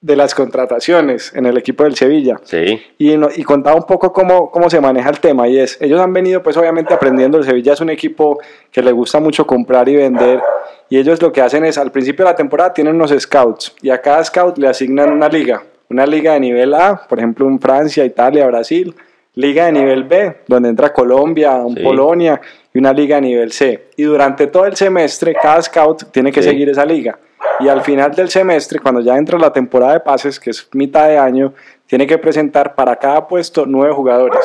[0.00, 2.40] de las contrataciones en el equipo del Sevilla.
[2.44, 5.76] Sí, y, no- y contaba un poco cómo, cómo se maneja el tema y es,
[5.82, 8.38] ellos han venido pues obviamente aprendiendo, el Sevilla es un equipo
[8.72, 10.40] que le gusta mucho comprar y vender
[10.88, 13.90] y ellos lo que hacen es al principio de la temporada tienen unos scouts y
[13.90, 17.60] a cada scout le asignan una liga, una liga de nivel A, por ejemplo en
[17.60, 18.94] Francia, Italia, Brasil,
[19.34, 21.82] liga de nivel B, donde entra Colombia, Sí.
[21.82, 22.40] Polonia
[22.72, 26.42] y una liga de nivel C y durante todo el semestre cada scout tiene que
[26.42, 26.48] Sí.
[26.50, 27.18] seguir esa liga.
[27.58, 31.08] Y al final del semestre, cuando ya entra la temporada de pases, que es mitad
[31.08, 31.52] de año,
[31.86, 34.40] tiene que presentar para cada puesto nueve jugadores.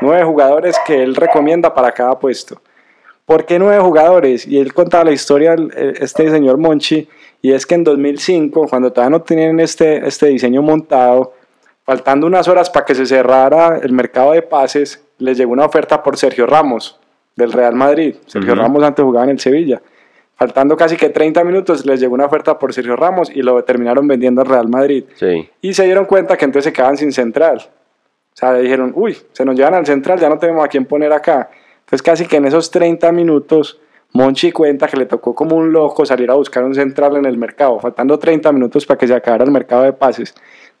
[0.00, 2.60] Nueve jugadores que él recomienda para cada puesto.
[3.24, 4.46] ¿Por qué nueve jugadores?
[4.46, 5.56] Y él contaba la historia,
[5.98, 7.08] este señor Monchi,
[7.40, 11.32] y es que en 2005, cuando todavía no tenían este, este diseño montado,
[11.84, 16.02] faltando unas horas para que se cerrara el mercado de pases, les llegó una oferta
[16.02, 16.98] por Sergio Ramos,
[17.36, 18.16] del Real Madrid.
[18.26, 18.54] Sergio.
[18.54, 19.82] Ramos antes jugaba en el Sevilla.
[20.36, 24.06] Faltando casi que 30 minutos, les llegó una oferta por Sergio Ramos y lo terminaron
[24.08, 25.04] vendiendo al Real Madrid.
[25.14, 25.48] sí.
[25.60, 27.58] Y se dieron cuenta que entonces se quedaban sin central.
[28.34, 31.12] O sea, dijeron, uy, se nos llevan al central, ya no tenemos a quién poner
[31.12, 31.50] acá.
[31.80, 33.78] Entonces casi que en esos 30 minutos,
[34.12, 37.38] Monchi cuenta que le tocó como un loco salir a buscar un central en el
[37.38, 40.34] mercado, faltando 30 minutos para que se acabara el mercado de pases.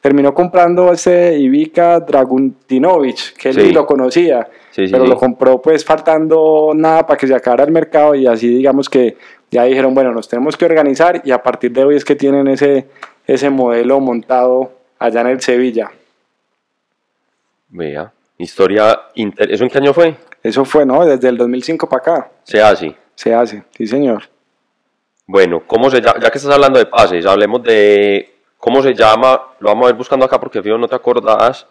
[0.04, 3.62] Terminó comprando ese Ivica Dragutinovic, que él Sí.
[3.62, 7.64] ni lo conocía, Sí, sí, pero lo compró pues faltando nada para que se acabara
[7.64, 9.16] el mercado y así digamos que
[9.50, 12.48] ya dijeron, bueno, nos tenemos que organizar y a partir de hoy es que tienen
[12.48, 12.86] ese,
[13.26, 15.90] ese modelo montado allá en el Sevilla.
[17.70, 19.00] Vea, historia.
[19.14, 20.16] inter- ¿Eso en qué año fue?
[20.42, 21.06] Eso fue, ¿no?
[21.06, 22.94] Desde el 2005 para acá Se hace.
[23.14, 24.24] se hace, sí señor.
[25.26, 26.20] Bueno, ¿cómo se llama?
[26.20, 28.33] Ya que estás hablando de pases, hablemos de
[28.64, 29.38] cómo se llama.
[29.60, 31.66] Lo vamos a ir buscando acá porque fijo no te acordás.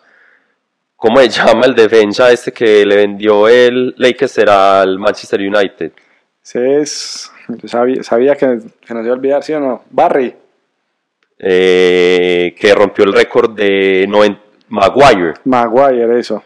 [0.95, 5.91] ¿Cómo se llama el defensa este que le vendió el Leicester al Manchester United?
[6.43, 9.83] Ese es, yo sabía, sabía que, que nos iba a olvidar, ¿sí o no?
[9.89, 10.35] Barry,
[11.39, 14.07] Eh, que rompió el récord de
[14.69, 15.33] Maguire.
[15.45, 16.43] Maguire, eso.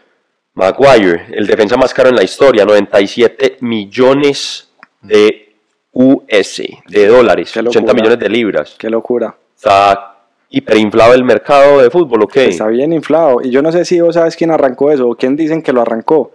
[0.54, 4.70] Maguire, el defensa más caro en la historia, 97 millones
[5.02, 5.56] de
[5.92, 7.80] US, de dólares, Qué locura.
[7.80, 8.76] 80 millones de libras.
[8.78, 9.36] Qué locura.
[9.54, 10.17] Está
[10.50, 12.46] hiperinflado el mercado de fútbol, ¿o qué?
[12.48, 13.40] Está bien inflado.
[13.42, 15.82] Y yo no sé si vos sabes quién arrancó eso o quién dicen que lo
[15.82, 16.32] arrancó.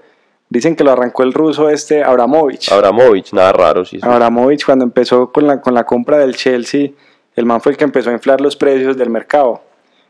[0.49, 2.71] Dicen que lo arrancó el ruso este Abramovich.
[2.71, 3.99] Abramovich, nada raro, sí.
[3.99, 4.07] sí.
[4.07, 6.91] Abramovich cuando empezó con la, con la compra del Chelsea,
[7.35, 9.61] el man fue el que empezó a inflar los precios del mercado.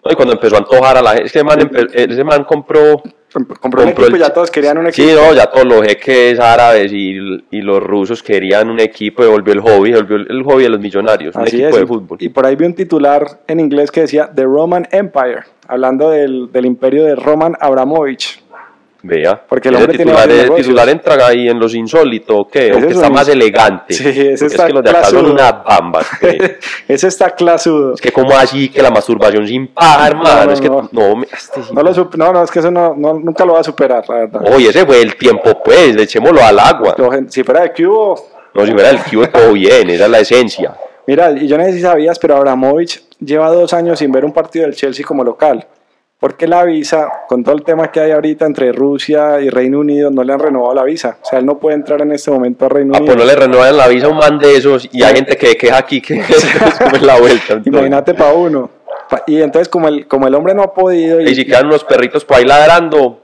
[0.05, 3.01] No, y cuando empezó a antojar a la gente, ese man, empe- ese man compró...
[3.33, 5.07] Compró un Compró equipo y el- ya todos querían un equipo.
[5.09, 7.17] Sí, no, ya todos los jeques árabes y,
[7.49, 10.69] y los rusos querían un equipo y volvió el hobby, volvió el, el hobby de
[10.69, 11.81] los millonarios, un Así equipo es.
[11.81, 12.17] de fútbol.
[12.21, 16.51] Y por ahí vi un titular en inglés que decía The Roman Empire, hablando del,
[16.51, 18.42] del imperio de Roman Abramovich.
[19.05, 20.65] Vea, Porque el hombre tiene titular, es- negocios.
[20.67, 22.67] titular entra ahí en los insólitos, ¿o qué?
[22.67, 23.93] Ese Aunque es está un- más elegante.
[23.93, 26.07] Sí, ese está es que los de acá son unas bambas.
[26.87, 27.95] Ese está clasudo.
[27.95, 30.87] es que como así que la masturbación sin paja, hermano, no, es que no.
[30.93, 31.59] no, me- este.
[31.73, 34.15] No, lo no, no, es que eso no, no- nunca lo va a superar, la
[34.15, 34.41] verdad.
[34.55, 36.95] Oye, ese fue el tiempo, pues, echémoslo al agua.
[37.27, 38.15] Si fuera de cubo,
[38.53, 40.73] No, si fuera el cubo todo bien, esa es la esencia.
[41.07, 44.31] mira, y yo no sé si sabías, pero Abramovich lleva dos años sin ver un
[44.31, 45.67] partido del Chelsea como local.
[46.23, 50.09] Porque la visa, con todo el tema que hay ahorita entre Rusia y Reino Unido,
[50.09, 51.17] no le han renovado la visa.
[51.21, 53.13] O sea, él no puede entrar en este momento a Reino Ah, Unido.
[53.13, 55.57] pues no le renuevan la visa a un man de esos y hay gente que
[55.57, 57.43] queja aquí que es como la vuelta.
[57.55, 57.67] entonces.
[57.73, 58.69] Imagínate para uno.
[59.27, 61.19] Y entonces, como el, como el hombre no ha podido.
[61.19, 63.22] Y si quedan unos perritos por ahí ladrando,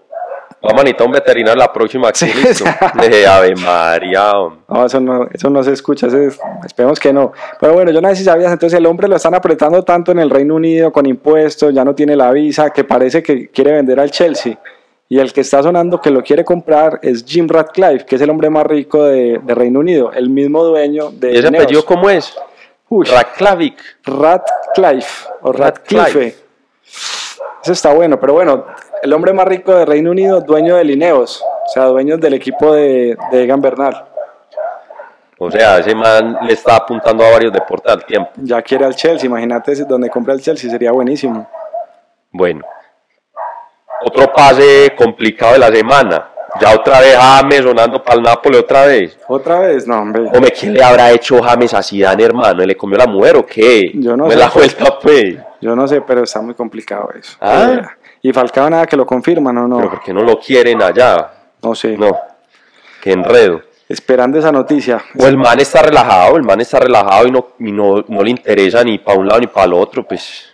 [0.62, 2.10] vamos a necesitar un veterinario la próxima.
[2.10, 2.66] aquí, listo.
[3.02, 4.32] Eh, Ave María.
[4.68, 7.32] No, eso no, eso no se escucha, es- esperemos que no.
[7.60, 10.20] Pero bueno, yo no sé si sabías, entonces el hombre lo están apretando tanto en
[10.20, 14.00] el Reino Unido con impuestos, ya no tiene la visa, que parece que quiere vender
[14.00, 14.58] al Chelsea.
[15.12, 18.30] Y el que está sonando que lo quiere comprar es Jim Ratcliffe, que es el
[18.30, 22.12] hombre más rico de, de Reino Unido, el mismo dueño de ¿Y ese apellido cómo
[22.12, 22.32] es?
[22.90, 23.76] Uy, Raklavik.
[24.04, 25.52] Ratcliffe o.
[25.52, 26.36] Ratcliffe.
[27.64, 28.66] Eso está bueno, pero bueno,
[29.02, 32.74] el hombre más rico de Reino Unido, dueño de Ineos, o sea, dueño del equipo
[32.74, 34.06] de, de Egan Bernal.
[35.38, 38.30] O sea, ese man le está apuntando a varios deportes al tiempo.
[38.36, 41.50] Ya quiere al Chelsea, imagínate donde compra el Chelsea, sería buenísimo.
[42.32, 42.62] Bueno.
[44.06, 46.30] Otro pase complicado de la semana.
[46.60, 49.18] Ya otra vez James sonando para el Napoli otra vez.
[49.28, 49.88] ¿Otra vez?
[49.88, 50.24] No, hombre.
[50.24, 52.66] Hombre, ¿qué le habrá hecho James a Zidane, hermano?
[52.66, 53.92] ¿Le comió la mujer o qué?
[53.94, 54.40] Yo no Me sé.
[54.40, 55.36] la vuelta, pues.
[55.62, 57.38] Yo no sé, pero está muy complicado eso.
[57.40, 57.92] Ah.
[58.22, 59.90] Y Falcao nada que lo confirma, no, Pero no.
[59.90, 61.32] ¿por qué no lo quieren allá?
[61.64, 61.98] No sé.
[61.98, 62.12] No.
[63.02, 63.62] Qué enredo.
[63.88, 65.02] Esperando esa noticia.
[65.18, 68.30] O el man está relajado, el man está relajado y no, y no, no le
[68.30, 70.46] interesa ni para un lado ni para el otro, pues.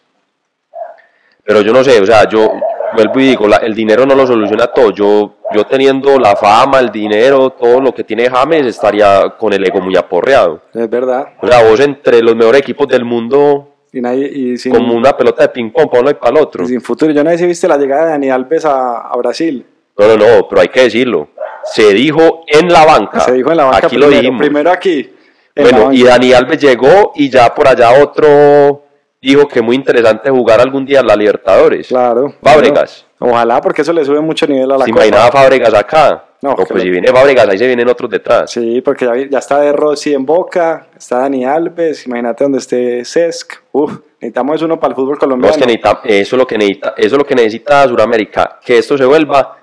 [1.43, 2.53] Pero yo no sé, o sea, yo
[2.95, 4.91] vuelvo y digo, la- el dinero no lo soluciona todo.
[4.91, 9.65] Yo, yo teniendo la fama, el dinero, todo lo que tiene James, estaría con el
[9.67, 10.61] ego muy aporreado.
[10.73, 11.25] Es verdad.
[11.41, 15.15] O sea, vos entre los mejores equipos del mundo, Y, nadie, y, sin, como una
[15.15, 16.65] pelota de ping-pong para uno y para el otro.
[16.65, 17.13] y sin futuro.
[17.13, 19.65] Yo no sé si viste la llegada de Dani Alves a, a Brasil.
[19.97, 21.29] No, no, no, pero hay que decirlo.
[21.63, 23.21] Se dijo en la banca.
[23.21, 24.11] Se dijo en la banca Aquí primero.
[24.11, 24.39] lo dijimos.
[24.41, 25.13] Primero aquí.
[25.55, 28.83] Bueno, y Dani Alves llegó y ya por allá otro
[29.21, 31.87] dijo que muy interesante jugar algún día en la Libertadores.
[31.87, 32.35] Claro.
[32.43, 33.04] Fábregas.
[33.19, 35.05] Ojalá, porque eso le sube mucho nivel a la ¿Se Copa.
[35.05, 36.25] imaginaba Fábregas acá?
[36.41, 38.51] No, pues lo- si viene Fábregas, ahí se vienen otros detrás.
[38.51, 43.03] Sí, porque ya, ya está de Rossi en Boca, está Dani Alves, imagínate donde esté
[43.05, 43.53] Cesc.
[43.71, 45.51] Uf, necesitamos uno para el fútbol No, colombiano.
[45.55, 48.77] es que necesita, eso es lo que necesita, eso es lo que necesita Sudamérica, que
[48.77, 49.57] esto se vuelva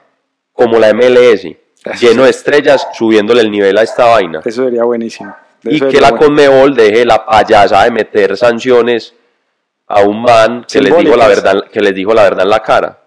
[0.52, 1.56] como la MLS,
[2.00, 4.40] lleno de estrellas, subiéndole el nivel a esta vaina.
[4.44, 5.34] Eso sería buenísimo.
[5.64, 6.26] y que la bueno.
[6.26, 9.14] Conmebol deje la payasa de meter sanciones
[9.86, 12.60] a un man que les dijo la verdad, que les dijo la verdad en la
[12.60, 12.98] cara.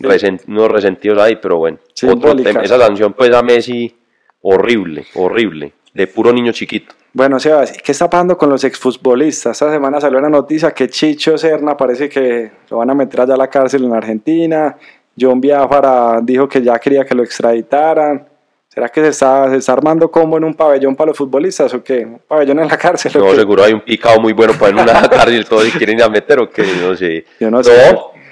[0.00, 1.78] Resen- unos resentidos ahí, pero bueno.
[1.82, 2.52] Otro Simbólicas.
[2.52, 2.64] tema.
[2.64, 3.94] Esa sanción pues a Messi,
[4.42, 6.94] horrible, horrible, de puro niño chiquito.
[7.12, 9.52] Bueno, Sebas, ¿y ¿qué está pasando con los exfutbolistas?
[9.60, 13.34] Esta semana salió una noticia que Chicho Serna parece que lo van a meter allá
[13.34, 14.76] a la cárcel en Argentina.
[15.18, 18.28] John Biafara dijo que ya quería que lo extraditaran.
[18.68, 21.82] ¿Será que se está, se está armando como en un pabellón para los futbolistas o
[21.82, 22.04] qué?
[22.04, 23.10] ¿Un pabellón en la cárcel?
[23.16, 23.36] o No, qué?
[23.36, 26.08] seguro hay un picado muy bueno para en una cárcel todos si quieren ir a
[26.08, 27.24] meter o qué, no sé.
[27.40, 27.72] Yo no sé.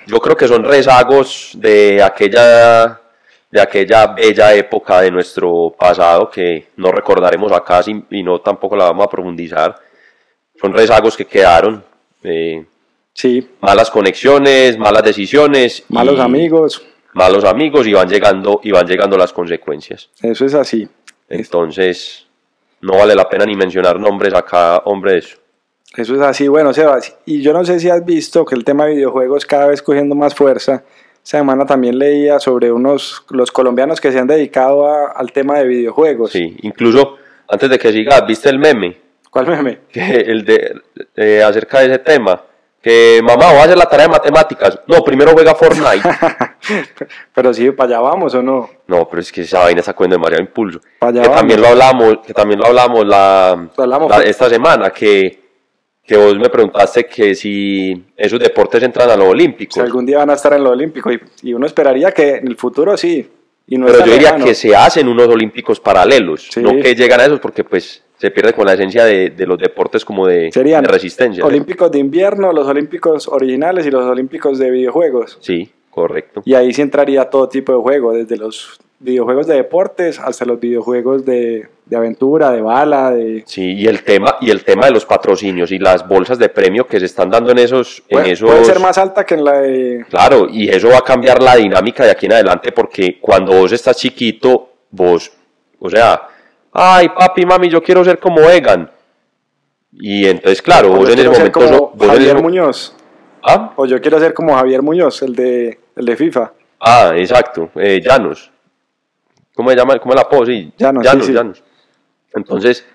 [0.06, 3.00] Yo creo que son rezagos de aquella,
[3.50, 8.76] de aquella bella época de nuestro pasado que no recordaremos acá sin- y no tampoco
[8.76, 9.74] la vamos a profundizar.
[10.60, 11.84] Son rezagos que quedaron.
[12.22, 12.64] eh,
[13.12, 15.84] Sí, malas conexiones, malas decisiones.
[15.88, 16.82] y malos amigos,
[17.14, 20.10] Malos amigos y van llegando, y van llegando las consecuencias.
[20.20, 20.86] eso es así.
[21.30, 22.26] Entonces,
[22.82, 25.38] no vale la pena ni mencionar nombres acá, hombre, eso.
[25.96, 28.84] Eso es así, bueno, Sebas, y yo no sé si has visto que el tema
[28.84, 30.82] de videojuegos cada vez cogiendo más fuerza.
[31.24, 35.58] Esta semana también leía sobre unos los colombianos que se han dedicado a- al tema
[35.58, 36.32] de videojuegos.
[36.32, 37.16] Sí, incluso
[37.48, 38.96] antes de que sigas, ¿viste el meme?
[39.30, 39.78] ¿Cuál meme?
[39.92, 40.80] Que el de
[41.16, 42.42] eh, acerca de ese tema.
[42.82, 44.78] Que mamá, voy a hacer la tarea de matemáticas.
[44.86, 46.08] No, primero juega Fortnite.
[47.34, 48.68] Pero sí, para allá vamos o no.
[48.86, 50.80] No, pero es que esa vaina está cogiendo demasiado impulso.
[51.00, 51.40] Pa' allá Que vamos.
[51.40, 55.45] también lo hablamos, que también lo hablamos la, hablamos, la- esta semana, que,
[56.06, 59.78] que vos me preguntaste que si esos deportes entran a los Si olímpicos.
[59.78, 62.56] algún día van a estar en lo olímpico y, y uno esperaría que en el
[62.56, 63.28] futuro sí.
[63.68, 66.62] Y no Pero yo diría que se hacen unos olímpicos paralelos, Sí.
[66.62, 69.58] no que llegan a esos porque pues se pierde con la esencia de, de los
[69.58, 71.44] deportes como de, serían de resistencia.
[71.44, 75.36] olímpicos de invierno, los olímpicos originales y los olímpicos de videojuegos.
[75.40, 76.42] Sí, correcto.
[76.44, 80.60] Y ahí sí entraría todo tipo de juego, desde los videojuegos de deportes hasta los
[80.60, 83.44] videojuegos de, de aventura, de bala, de...
[83.46, 86.86] Sí, y el tema y el tema de los patrocinios y las bolsas de premio
[86.86, 89.44] que se están dando en esos en Puede, esos puede ser más alta que en
[89.44, 90.04] la de...
[90.10, 93.72] Claro, y eso va a cambiar la dinámica de aquí en adelante porque cuando vos
[93.72, 95.32] estás chiquito, vos,
[95.78, 96.28] o sea,
[96.72, 98.90] ay papi, mami, yo quiero ser como Egan.
[99.92, 101.52] Y entonces, claro, vos en ese momento...
[101.52, 102.94] como vos en ese Javier Muñoz.
[103.42, 103.72] ¿Ah?
[103.76, 106.52] O yo quiero ser como Javier Muñoz, el de, el de FIFA.
[106.80, 108.50] Ah, exacto, eh, Llanos.
[109.54, 109.98] ¿Cómo se llama?
[109.98, 110.52] ¿Cómo es la pose?
[110.52, 111.36] Sí, Llanos, Llanos, sí, sí.
[111.36, 111.62] Llanos.
[112.34, 112.86] Entonces,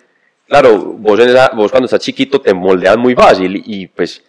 [0.47, 4.23] claro, vos, en esa- vos cuando estás chiquito te moldeas muy fácil y pues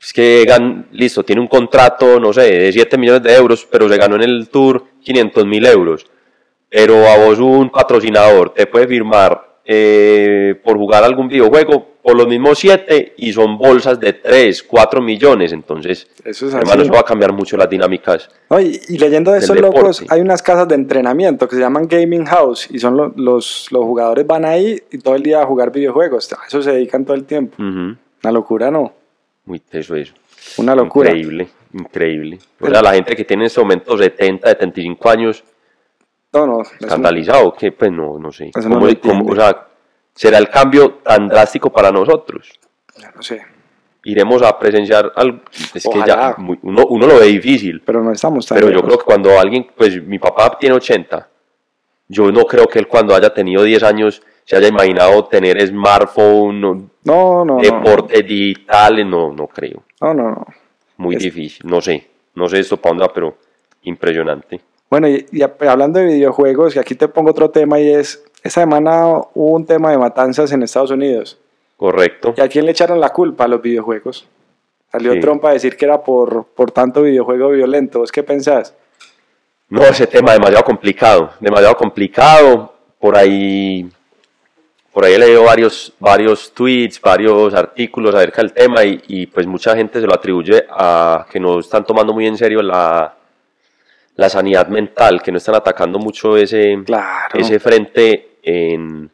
[0.00, 3.88] es que Egan, listo, tiene un contrato, no sé, de 7 millones de euros, pero
[3.88, 6.06] se ganó en el Tour 500 mil euros.
[6.68, 12.26] Pero a vos un patrocinador te puede firmar eh, por jugar algún videojuego por los
[12.26, 15.52] mismos 7 y son bolsas de 3, 4 millones.
[15.52, 16.82] Entonces, Eso es hermano, así.
[16.84, 18.30] eso va a cambiar mucho las dinámicas.
[18.48, 21.86] No, y, y leyendo de esos locos, hay unas casas de entrenamiento que se llaman
[21.86, 25.44] Gaming House y son lo- los, los jugadores van ahí y todo el día a
[25.46, 26.32] jugar videojuegos.
[26.32, 27.56] A eso se dedican todo el tiempo.
[27.58, 28.90] Una locura, ¿no?
[29.44, 30.14] Muy teso eso.
[30.56, 31.10] Una locura.
[31.10, 32.38] Increíble, increíble.
[32.58, 35.44] O sea, la gente que tiene en este momento 70, 75 años,
[36.32, 36.62] No, no.
[36.62, 38.50] es un- escandalizado, que pues no, no sé.
[38.56, 39.32] Eso no ¿Cómo- lo cómo- entiende.
[39.32, 39.67] o sea,
[40.18, 42.50] será el cambio tan drástico para nosotros.
[43.14, 43.40] no sé.
[44.04, 45.40] Iremos a presenciar algo.
[45.74, 46.36] Es que ya Ojalá.
[46.62, 47.82] uno, uno lo ve difícil.
[47.84, 48.86] Pero no estamos tan Pero yo lejos.
[48.86, 51.28] creo que cuando alguien, pues mi papá tiene 80,
[52.08, 56.60] yo no creo que él cuando haya tenido 10 años se haya imaginado tener smartphone,
[56.60, 57.60] no, No, no, no.
[57.60, 59.82] deportes digitales, no, no creo.
[60.00, 60.46] No, no, no.
[60.96, 63.36] Muy Es- difícil, no sé, no sé esto para dónde pero
[63.82, 64.60] impresionante.
[64.90, 68.62] Bueno, y, y hablando de videojuegos, y aquí te pongo otro tema y es, esta
[68.62, 71.38] semana hubo un tema de matanzas en Estados Unidos.
[71.76, 72.34] Correcto.
[72.36, 73.44] ¿Y a quién le echaron la culpa?
[73.44, 74.26] A los videojuegos.
[74.90, 75.20] Salió Sí.
[75.20, 78.00] Trump a decir que era por, por tanto videojuego violento.
[78.00, 78.74] ¿Vos qué pensás?
[79.68, 82.72] No, ese tema demasiado complicado, demasiado complicado.
[82.98, 83.88] Por ahí,
[84.92, 89.46] por ahí he leído varios, varios tweets, varios artículos acerca del tema y, y, pues
[89.46, 93.14] mucha gente se lo atribuye a que no están tomando muy en serio la,
[94.16, 97.38] la sanidad mental, que no están atacando mucho ese, Claro.
[97.38, 99.10] ese frente en,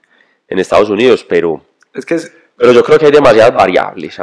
[0.49, 1.63] en Estados Unidos, pero,
[1.95, 4.17] Es que es- pero yo creo que hay demasiadas variables.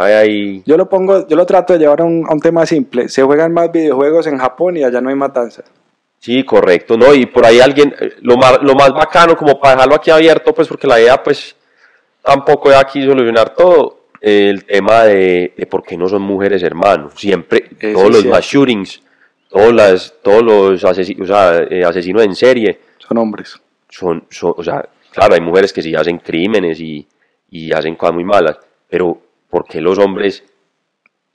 [0.66, 3.10] yo lo pongo, yo lo trato de llevar a un, a un tema simple.
[3.10, 5.66] Se juegan más videojuegos en Japón y allá no hay matanzas.
[6.20, 7.14] Sí, correcto, ¿no?
[7.14, 10.54] Y por ahí alguien, eh, lo más, lo más bacano, como para dejarlo aquí abierto,
[10.54, 11.56] pues porque la idea, pues,
[12.24, 16.62] tampoco es aquí solucionar todo, eh, el tema de, de por qué no son mujeres
[16.64, 17.14] hermanos.
[17.18, 19.02] Siempre, Eso todos los mass shootings,
[19.50, 23.60] todos, las, todos los asesinos, o sea, eh, asesinos en serie, Son hombres.
[23.92, 27.08] Son, son, o sea, claro, hay mujeres que sí hacen crímenes y,
[27.52, 28.58] y hacen cosas muy malas,
[28.90, 30.44] pero ¿por qué los hombres,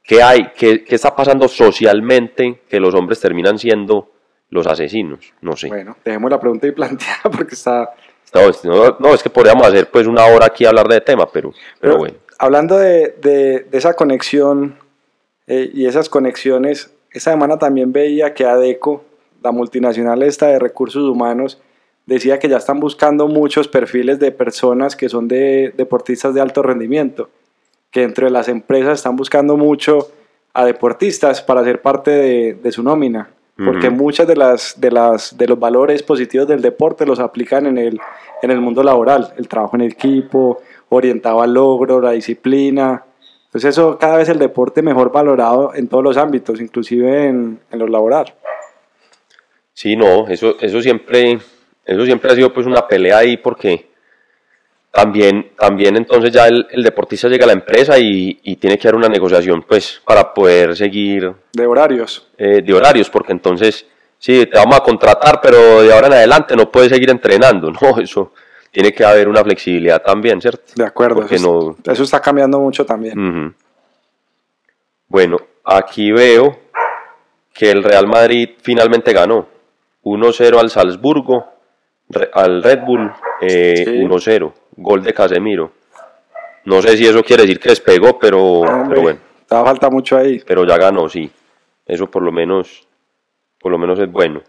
[0.03, 4.11] qué hay, qué, qué está pasando socialmente que los hombres terminan siendo
[4.51, 5.33] los asesinos?
[5.41, 5.69] No sé.
[5.69, 7.91] Bueno, dejemos la pregunta ahí planteada porque está...
[8.65, 11.53] No, no, es que podríamos hacer pues una hora aquí a hablar de tema, pero,
[11.53, 12.15] pero Pero bueno.
[12.39, 14.79] Hablando de, de- de esa conexión
[15.47, 19.05] eh, y esas conexiones, esta semana también veía que ADECO,
[19.43, 21.63] la multinacional esta de recursos humanos,
[22.07, 26.63] decía que ya están buscando muchos perfiles de personas que son de deportistas de alto
[26.63, 27.29] rendimiento,
[27.91, 30.09] que dentro de las empresas están buscando mucho
[30.55, 33.29] a deportistas para ser parte de, de su nómina.
[33.57, 37.79] porque muchas de las, de las de los valores positivos del deporte los aplican en
[37.79, 37.99] el,
[38.43, 43.03] en el mundo laboral, el trabajo en equipo, orientado al logro, la disciplina.
[43.47, 47.79] Entonces eso cada vez el deporte mejor valorado en todos los ámbitos, inclusive en, en
[47.79, 48.35] lo laboral.
[49.73, 51.39] Sí, no, eso, eso siempre,
[51.87, 53.91] eso siempre ha sido pues una pelea ahí porque
[54.91, 58.89] también, también entonces ya el, el deportista llega a la empresa y, y tiene que
[58.89, 62.27] dar una negociación pues para poder seguir De horarios.
[62.39, 63.87] eh, de horarios, porque entonces
[64.19, 67.99] sí, te vamos a contratar, pero de ahora en adelante no puedes seguir entrenando, no,
[68.01, 68.33] eso
[68.71, 70.73] tiene que haber una flexibilidad también, ¿cierto?
[70.75, 71.17] De acuerdo.
[71.17, 73.55] Porque Eso, no, eso está cambiando mucho también.
[75.09, 76.59] Bueno, aquí veo
[77.55, 79.47] que el Real Madrid finalmente ganó
[80.05, 81.47] 1-0 al Salzburgo,
[82.33, 83.91] al Red Bull eh, Sí.
[84.05, 85.73] 1-0, gol de Casemiro.
[86.65, 90.43] No sé si eso quiere decir que despegó, pero, Hombre, pero bueno, falta mucho ahí.
[90.47, 91.31] pero ya ganó, sí.
[91.87, 92.87] Eso por lo menos,
[93.61, 94.43] por lo menos es bueno.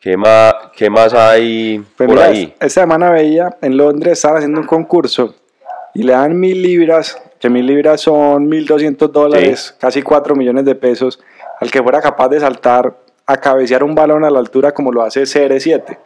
[0.00, 2.52] ¿Qué más, qué más hay Pues por mira, ahí?
[2.60, 5.36] Esta semana veía en Londres estaban haciendo un concurso
[5.94, 10.64] y le dan mil libras, que mil libras son mil doscientos dólares, casi cuatro millones
[10.64, 11.20] de pesos,
[11.60, 12.94] al que fuera capaz de saltar
[13.26, 15.96] a cabecear un balón a la altura como lo hace CR7.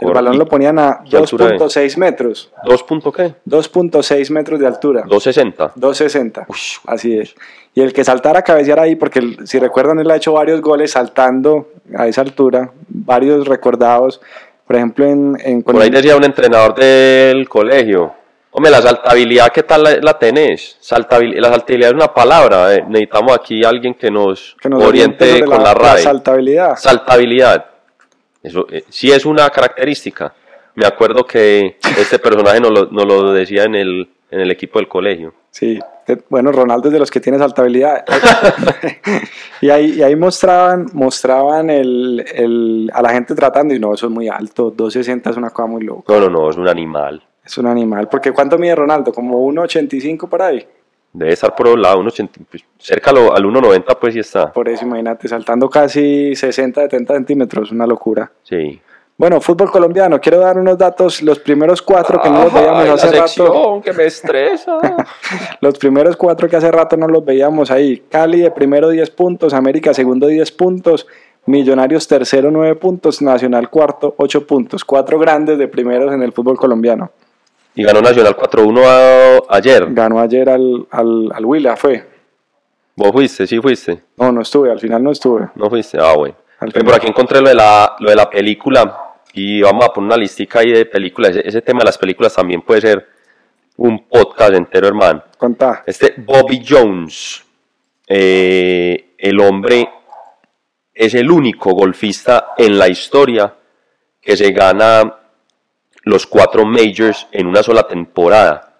[0.00, 1.60] El Por- balón y- lo ponían a ¿qué altura es?
[1.60, 3.34] 2.6 metros, ¿Dos punto qué?
[3.46, 5.02] 2.6 metros de altura.
[5.06, 5.72] 260.
[5.76, 6.46] 260.
[6.48, 7.34] Uy, Así es.
[7.74, 10.90] Y el que saltara a cabecear ahí, porque si recuerdan, él ha hecho varios goles
[10.92, 14.20] saltando a esa altura, varios recordados.
[14.66, 18.12] Por ejemplo, en, en Por ahí decía un entrenador del colegio.
[18.50, 20.76] Hombre, la saltabilidad, ¿qué tal la, la tenés?
[20.80, 22.74] Saltabil- la saltabilidad es una palabra.
[22.74, 22.84] eh.
[22.88, 26.02] Necesitamos aquí alguien que nos, que nos oriente sobre con la, RAE.
[26.02, 26.76] saltabilidad.
[26.76, 27.64] Saltabilidad.
[28.44, 30.32] Eso eh, sí es una característica.
[30.76, 34.78] Me acuerdo que este personaje nos lo, nos lo decía en el, en el equipo
[34.78, 35.34] del colegio.
[35.50, 35.78] Sí,
[36.28, 38.04] bueno, Ronaldo es de los que tiene saltabilidad.
[39.60, 44.06] y, ahí, y ahí mostraban, mostraban el, el- a la gente tratando y no, eso
[44.06, 46.12] es muy alto, 260 es una cosa muy loca.
[46.12, 47.22] No, no, no, es un animal.
[47.44, 49.12] Es un animal, porque ¿cuánto mide Ronaldo?
[49.12, 50.66] Como 1,85 por ahí.
[51.14, 54.52] Debe estar por un lado, unos 80, pues, cerca al 1.90 pues sí está.
[54.52, 58.32] Por eso imagínate, saltando casi 60, 70 centímetros, una locura.
[58.42, 58.80] Sí.
[59.16, 62.86] Bueno, fútbol colombiano, quiero dar unos datos, los primeros cuatro que no los veíamos Ay,
[62.88, 63.80] la hace rato.
[63.84, 64.76] que me estresa.
[65.60, 68.02] Los primeros cuatro que hace rato no los veíamos ahí.
[68.10, 71.06] Cali de primero 10 puntos, América segundo 10 puntos,
[71.46, 74.84] Millonarios tercero 9 puntos, Nacional cuarto 8 puntos.
[74.84, 77.12] Cuatro grandes de primeros en el fútbol colombiano.
[77.74, 79.86] Y ganó Nacional 4-1 a- ayer.
[79.90, 82.06] Ganó ayer al, al, al Huila, fue.
[82.96, 83.46] ¿Vos fuiste?
[83.46, 84.00] ¿Sí fuiste?
[84.16, 85.48] No, no estuve, al final no estuve.
[85.56, 85.98] ¿No fuiste?
[86.00, 86.36] Ah, bueno.
[86.60, 86.84] Final.
[86.84, 90.16] Por aquí encontré lo de, la, lo de la película y vamos a poner una
[90.16, 91.30] listica ahí de películas.
[91.32, 93.08] Ese, ese tema de las películas también puede ser
[93.76, 95.24] un podcast entero, hermano.
[95.36, 95.82] Contá.
[95.84, 97.44] Este Bobby Jones,
[98.06, 99.88] eh, el hombre
[100.94, 103.52] es el único golfista en la historia
[104.20, 105.02] que se gana
[106.04, 108.74] los cuatro majors en una sola temporada.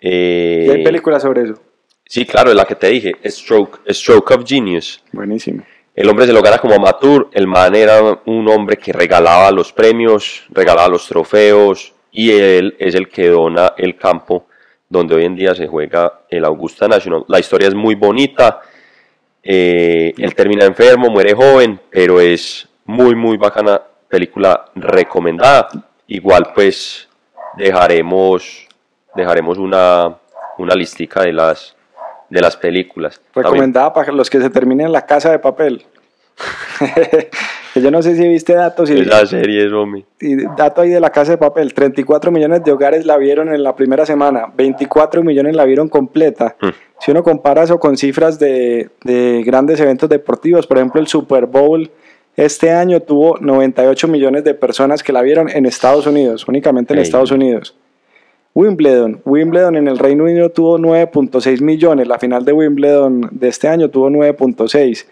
[0.00, 1.54] Eh, ¿Y hay películas sobre eso?
[2.04, 5.02] Sí, claro, es la que te dije, Stroke, Stroke of Genius.
[5.12, 5.64] Buenísimo.
[5.94, 9.72] El hombre se lo gana como amateur, el man era un hombre que regalaba los
[9.72, 14.46] premios, regalaba los trofeos y él es el que dona el campo
[14.88, 17.24] donde hoy en día se juega el Augusta National.
[17.28, 18.60] La historia es muy bonita,
[19.42, 25.68] eh, él termina enfermo, muere joven, pero es muy muy bacana, película recomendada.
[26.08, 27.08] Igual pues
[27.56, 28.66] dejaremos,
[29.14, 30.16] dejaremos una,
[30.58, 31.74] una listica de las,
[32.30, 33.20] de las películas.
[33.32, 35.84] También- Recomendada para los que se terminen la casa de papel.
[37.74, 40.04] Yo no sé si viste datos y, Esa serie hombre.
[40.20, 41.74] y dato ahí de la casa de papel.
[41.74, 44.46] 34 millones de hogares la vieron en la primera semana.
[44.54, 46.56] 24 millones la vieron completa.
[46.60, 46.68] Mm.
[47.00, 51.44] Si uno compara eso con cifras de, de grandes eventos deportivos, por ejemplo el Super
[51.46, 51.90] Bowl
[52.36, 57.00] este año tuvo 98 millones de personas que la vieron en Estados Unidos, únicamente en.
[57.00, 57.74] Estados Unidos.
[58.54, 63.68] Wimbledon, Wimbledon en el Reino Unido tuvo 9.6 millones, la final de Wimbledon de este
[63.68, 65.06] año tuvo 9.6.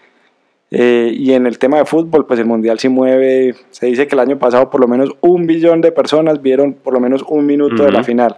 [0.71, 4.15] Eh, y en el tema de fútbol, pues el Mundial sí mueve, se dice que
[4.15, 7.45] el año pasado por lo menos un billón de personas vieron por lo menos un
[7.45, 8.35] minuto de la final.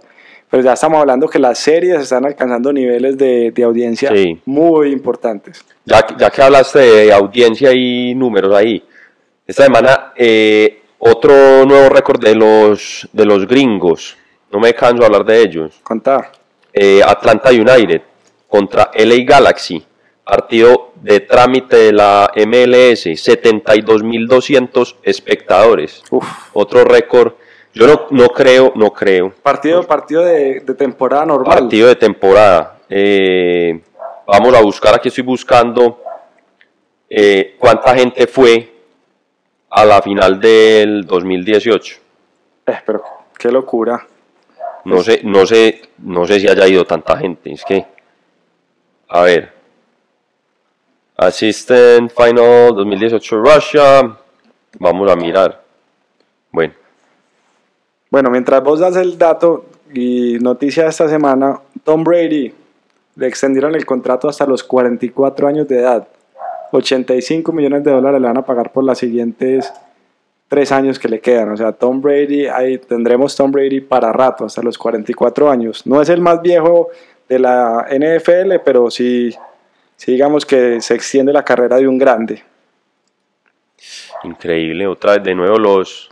[0.50, 4.40] Pero ya estamos hablando que las series están alcanzando niveles de, de audiencia Sí.
[4.46, 5.64] muy importantes.
[5.86, 8.82] Ya, que- ya que hablaste de audiencia y números ahí,
[9.46, 14.18] esta semana eh, otro nuevo récord de los, de los gringos,
[14.52, 16.32] no me canso de hablar de ellos, Contá.
[16.74, 18.02] Eh, Atlanta United
[18.48, 19.84] contra LA Galaxy,
[20.24, 26.26] partido de trámite de la MLS, 72.200 espectadores, Uf.
[26.54, 27.34] otro récord,
[27.78, 31.60] yo no, no creo, no creo, Partido, partido de, de temporada normal.
[31.60, 32.78] partido de temporada.
[32.90, 33.80] Eh,
[34.26, 36.02] vamos a buscar, aquí estoy buscando
[37.10, 38.74] eh, ¿cuánta gente fue
[39.70, 41.96] a la final del 2018?
[42.66, 43.04] Eh, pero
[43.38, 44.06] qué locura.
[44.86, 47.52] No sé, no sé, no sé si haya ido tanta gente.
[47.52, 47.86] Es que,
[49.10, 49.52] a ver,
[51.18, 54.18] Assistant Final 2018 Russia.
[54.80, 55.64] Vamos a mirar.
[56.52, 56.74] Bueno,
[58.10, 62.54] Bueno, mientras vos das el dato y noticia de esta semana, Tom Brady
[63.16, 66.08] le extendieron el contrato hasta los 44 años de edad.
[66.72, 69.72] 85 millones de dólares le van a pagar por las siguientes
[70.48, 71.52] tres años que le quedan.
[71.52, 75.86] O sea, Tom Brady, ahí tendremos Tom Brady para rato, hasta los 44 años.
[75.86, 76.90] No es el más viejo
[77.28, 79.36] de la NFL, pero sí,
[79.96, 82.44] sí digamos que se extiende la carrera de un grande.
[84.24, 84.88] increíble.
[84.88, 86.10] Otra vez, de nuevo, los.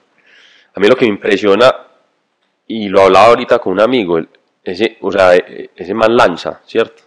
[0.75, 1.73] A mí lo que me impresiona,
[2.67, 4.19] y lo hablaba ahorita con un amigo,
[4.63, 7.03] ese, o sea, e- ese man lanza, ¿cierto?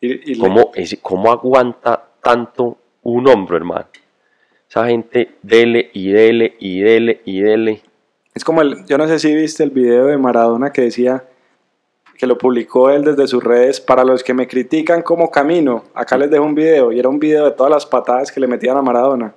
[0.00, 3.86] Y, y le- ¿Cómo, ese, ¿Cómo aguanta tanto un hombro, hermano?
[4.68, 7.82] Esa gente, dele y dele y dele y dele.
[8.34, 11.24] Es como el, yo no sé si viste el video de Maradona que decía
[12.18, 15.84] que lo publicó él desde sus redes para los que me critican cómo camino.
[15.94, 18.46] Acá les dejo un video y era un video de todas las patadas que le
[18.48, 19.34] metían a Maradona.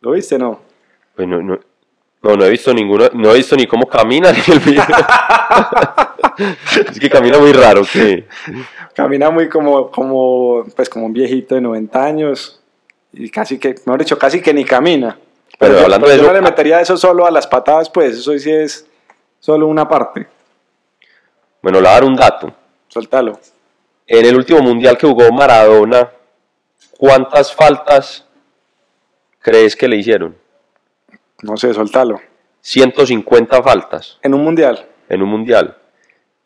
[0.00, 0.60] ¿Lo viste no?
[1.16, 1.58] Pues no, no,
[2.22, 4.84] no, no he visto ninguno, no he visto ni cómo camina ni el video.
[6.90, 8.26] es que camina muy raro, que
[8.94, 12.60] Camina muy como como pues como un viejito de 90 años
[13.12, 15.18] y casi que, mejor dicho, casi que ni camina.
[15.58, 18.16] Pero yo- hablando de yo eso- no le metería eso solo a las patadas, pues
[18.18, 18.86] eso sí es
[19.38, 20.26] solo una parte.
[21.62, 22.52] Bueno, le voy a dar un dato.
[22.88, 23.38] Suéltalo.
[24.06, 26.10] En el último mundial que jugó Maradona,
[26.98, 28.24] ¿cuántas faltas
[29.40, 30.36] crees que le hicieron?
[31.42, 32.20] No sé, suéltalo.
[32.62, 34.86] 150 faltas En un mundial.
[35.08, 35.76] en un mundial.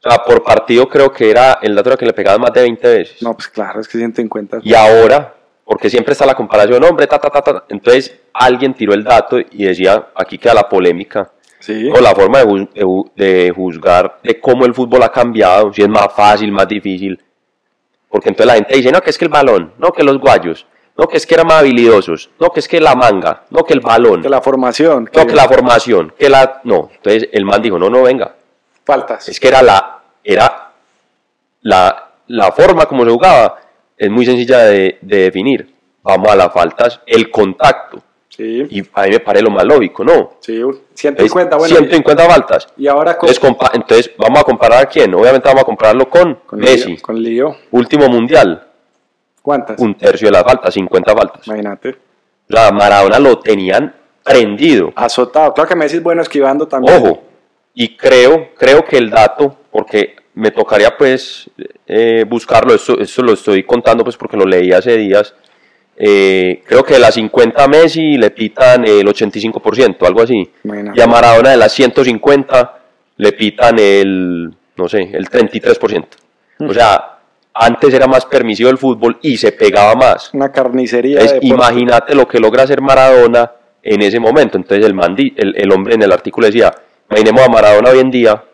[0.05, 2.89] O sea, por partido creo que era el dato que le pegaban más de 20
[2.89, 3.23] veces.
[3.23, 4.59] No, pues claro, es que 150.
[4.63, 5.35] Y ahora,
[5.65, 7.65] porque siempre está la comparación, hombre, ta, ta, ta, ta.
[7.69, 11.31] Entonces alguien tiró el dato y decía, aquí queda la polémica.
[11.59, 11.89] Sí.
[11.91, 13.03] O la forma de, de
[13.47, 17.19] de juzgar de cómo el fútbol ha cambiado, si es más fácil, más difícil.
[18.11, 20.67] Porque entonces la gente dice, no, que es que el balón, no, que los guayos,
[20.97, 23.75] no, que es que eran más habilidosos, no, que es que la manga, no, que
[23.75, 25.11] el balón, De la formación.
[25.13, 26.61] no, que la formación, que la...
[26.65, 28.35] No, entonces el man dijo, no, no, venga,
[28.85, 29.29] Faltas.
[29.29, 30.01] es que era la...
[30.23, 30.71] Era
[31.63, 33.59] la, la forma como se jugaba,
[33.97, 35.75] es muy sencilla de, de definir.
[36.03, 38.03] Vamos a las faltas, el contacto.
[38.29, 40.33] Sí, Y a mí me parece lo más lógico, ¿no?
[40.41, 40.61] sí.
[40.61, 41.69] Es 150, bueno.
[41.77, 42.69] 150 faltas.
[42.77, 43.29] Y ahora con,
[43.75, 45.15] Entonces, vamos a comparar a quién.
[45.15, 46.89] Obviamente vamos a compararlo con, con Messi.
[46.95, 47.57] lío, con lío.
[47.71, 48.67] Último mundial,
[49.45, 49.79] ¿Cuántas?
[49.79, 51.47] un tercio de las faltas, 50 faltas.
[51.47, 51.91] Imagínate.
[51.91, 54.91] O sea, Maradona lo tenían prendido.
[54.97, 55.53] Azotado.
[55.53, 56.97] Claro que Messi es bueno esquivando también.
[56.97, 57.23] Ojo.
[57.75, 61.51] Y creo, creo que el dato, porque me tocaría pues
[61.87, 65.35] eh, buscarlo, esto, esto lo estoy contando pues porque lo leí hace días.
[65.95, 70.51] Eh, creo que de las 50 Messi le pitan el 85%, algo así.
[70.65, 70.99] Imagínate.
[70.99, 72.79] Y a Maradona de las 150
[73.19, 76.07] le pitan el, no sé, el 33%.
[76.67, 77.14] O sea,
[77.55, 80.35] antes era más permisivo el fútbol y se pegaba más.
[80.35, 81.21] Una carnicería.
[81.21, 83.53] Entonces, imagínate lo que logra hacer Maradona
[83.83, 84.57] en ese momento.
[84.59, 86.75] Entonces, el, man di- el, el hombre en el artículo decía:
[87.09, 88.45] Imaginemos a Maradona hoy en día,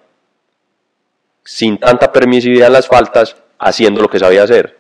[1.45, 4.79] sin tanta permisividad en las faltas, haciendo lo que sabía hacer.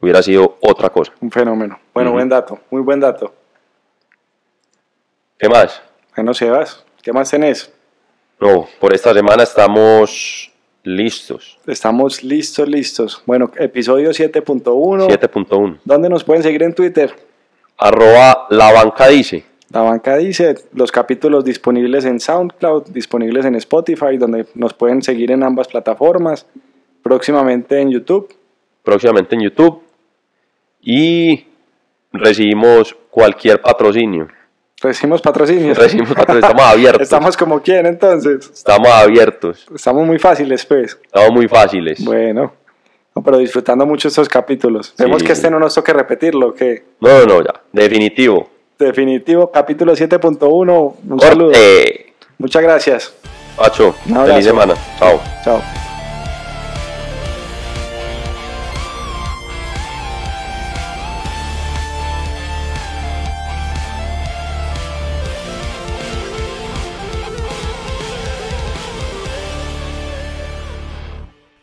[0.00, 1.12] Hubiera sido otra cosa.
[1.20, 1.78] Un fenómeno.
[1.94, 2.58] Bueno, buen dato.
[2.70, 3.34] Muy buen dato.
[5.38, 5.80] ¿Qué más?
[6.16, 7.72] Bueno, Sebas, ¿qué más tenés?
[8.40, 10.49] No, por esta semana estamos
[10.96, 11.58] listos.
[11.66, 13.22] Estamos listos, listos.
[13.26, 15.08] Bueno, episodio 7.1.
[15.08, 15.78] 7.1.
[15.84, 17.14] ¿Dónde nos pueden seguir en Twitter?
[17.78, 19.44] Arroba la banca dice.
[19.70, 25.30] La banca dice los capítulos disponibles en SoundCloud, disponibles en Spotify, donde nos pueden seguir
[25.30, 26.46] en ambas plataformas.
[27.02, 28.34] Próximamente en YouTube.
[28.82, 29.82] Próximamente en YouTube.
[30.82, 31.46] Y
[32.12, 34.28] recibimos cualquier patrocinio.
[34.82, 35.76] Recibimos patrocinios.
[35.76, 36.40] Recibimos patrocinio.
[36.48, 37.02] Estamos abiertos.
[37.02, 38.50] Estamos como quien entonces.
[38.52, 40.98] Estamos abiertos, Estamos muy fáciles, pues.
[41.04, 42.02] estamos muy fáciles.
[42.04, 42.52] Bueno,
[43.14, 44.94] no, pero disfrutando mucho estos capítulos.
[44.96, 48.48] Vemos que este no nos toque repetirlo, que No, no, ya, definitivo.
[48.78, 50.94] definitivo, capítulo 7.1.
[51.08, 51.46] Un saludo.
[51.52, 52.14] Corte.
[52.38, 53.14] Muchas gracias.
[53.56, 53.92] Pacho,
[54.26, 54.74] feliz semana.
[54.98, 55.20] Chao.
[55.44, 55.60] Chao.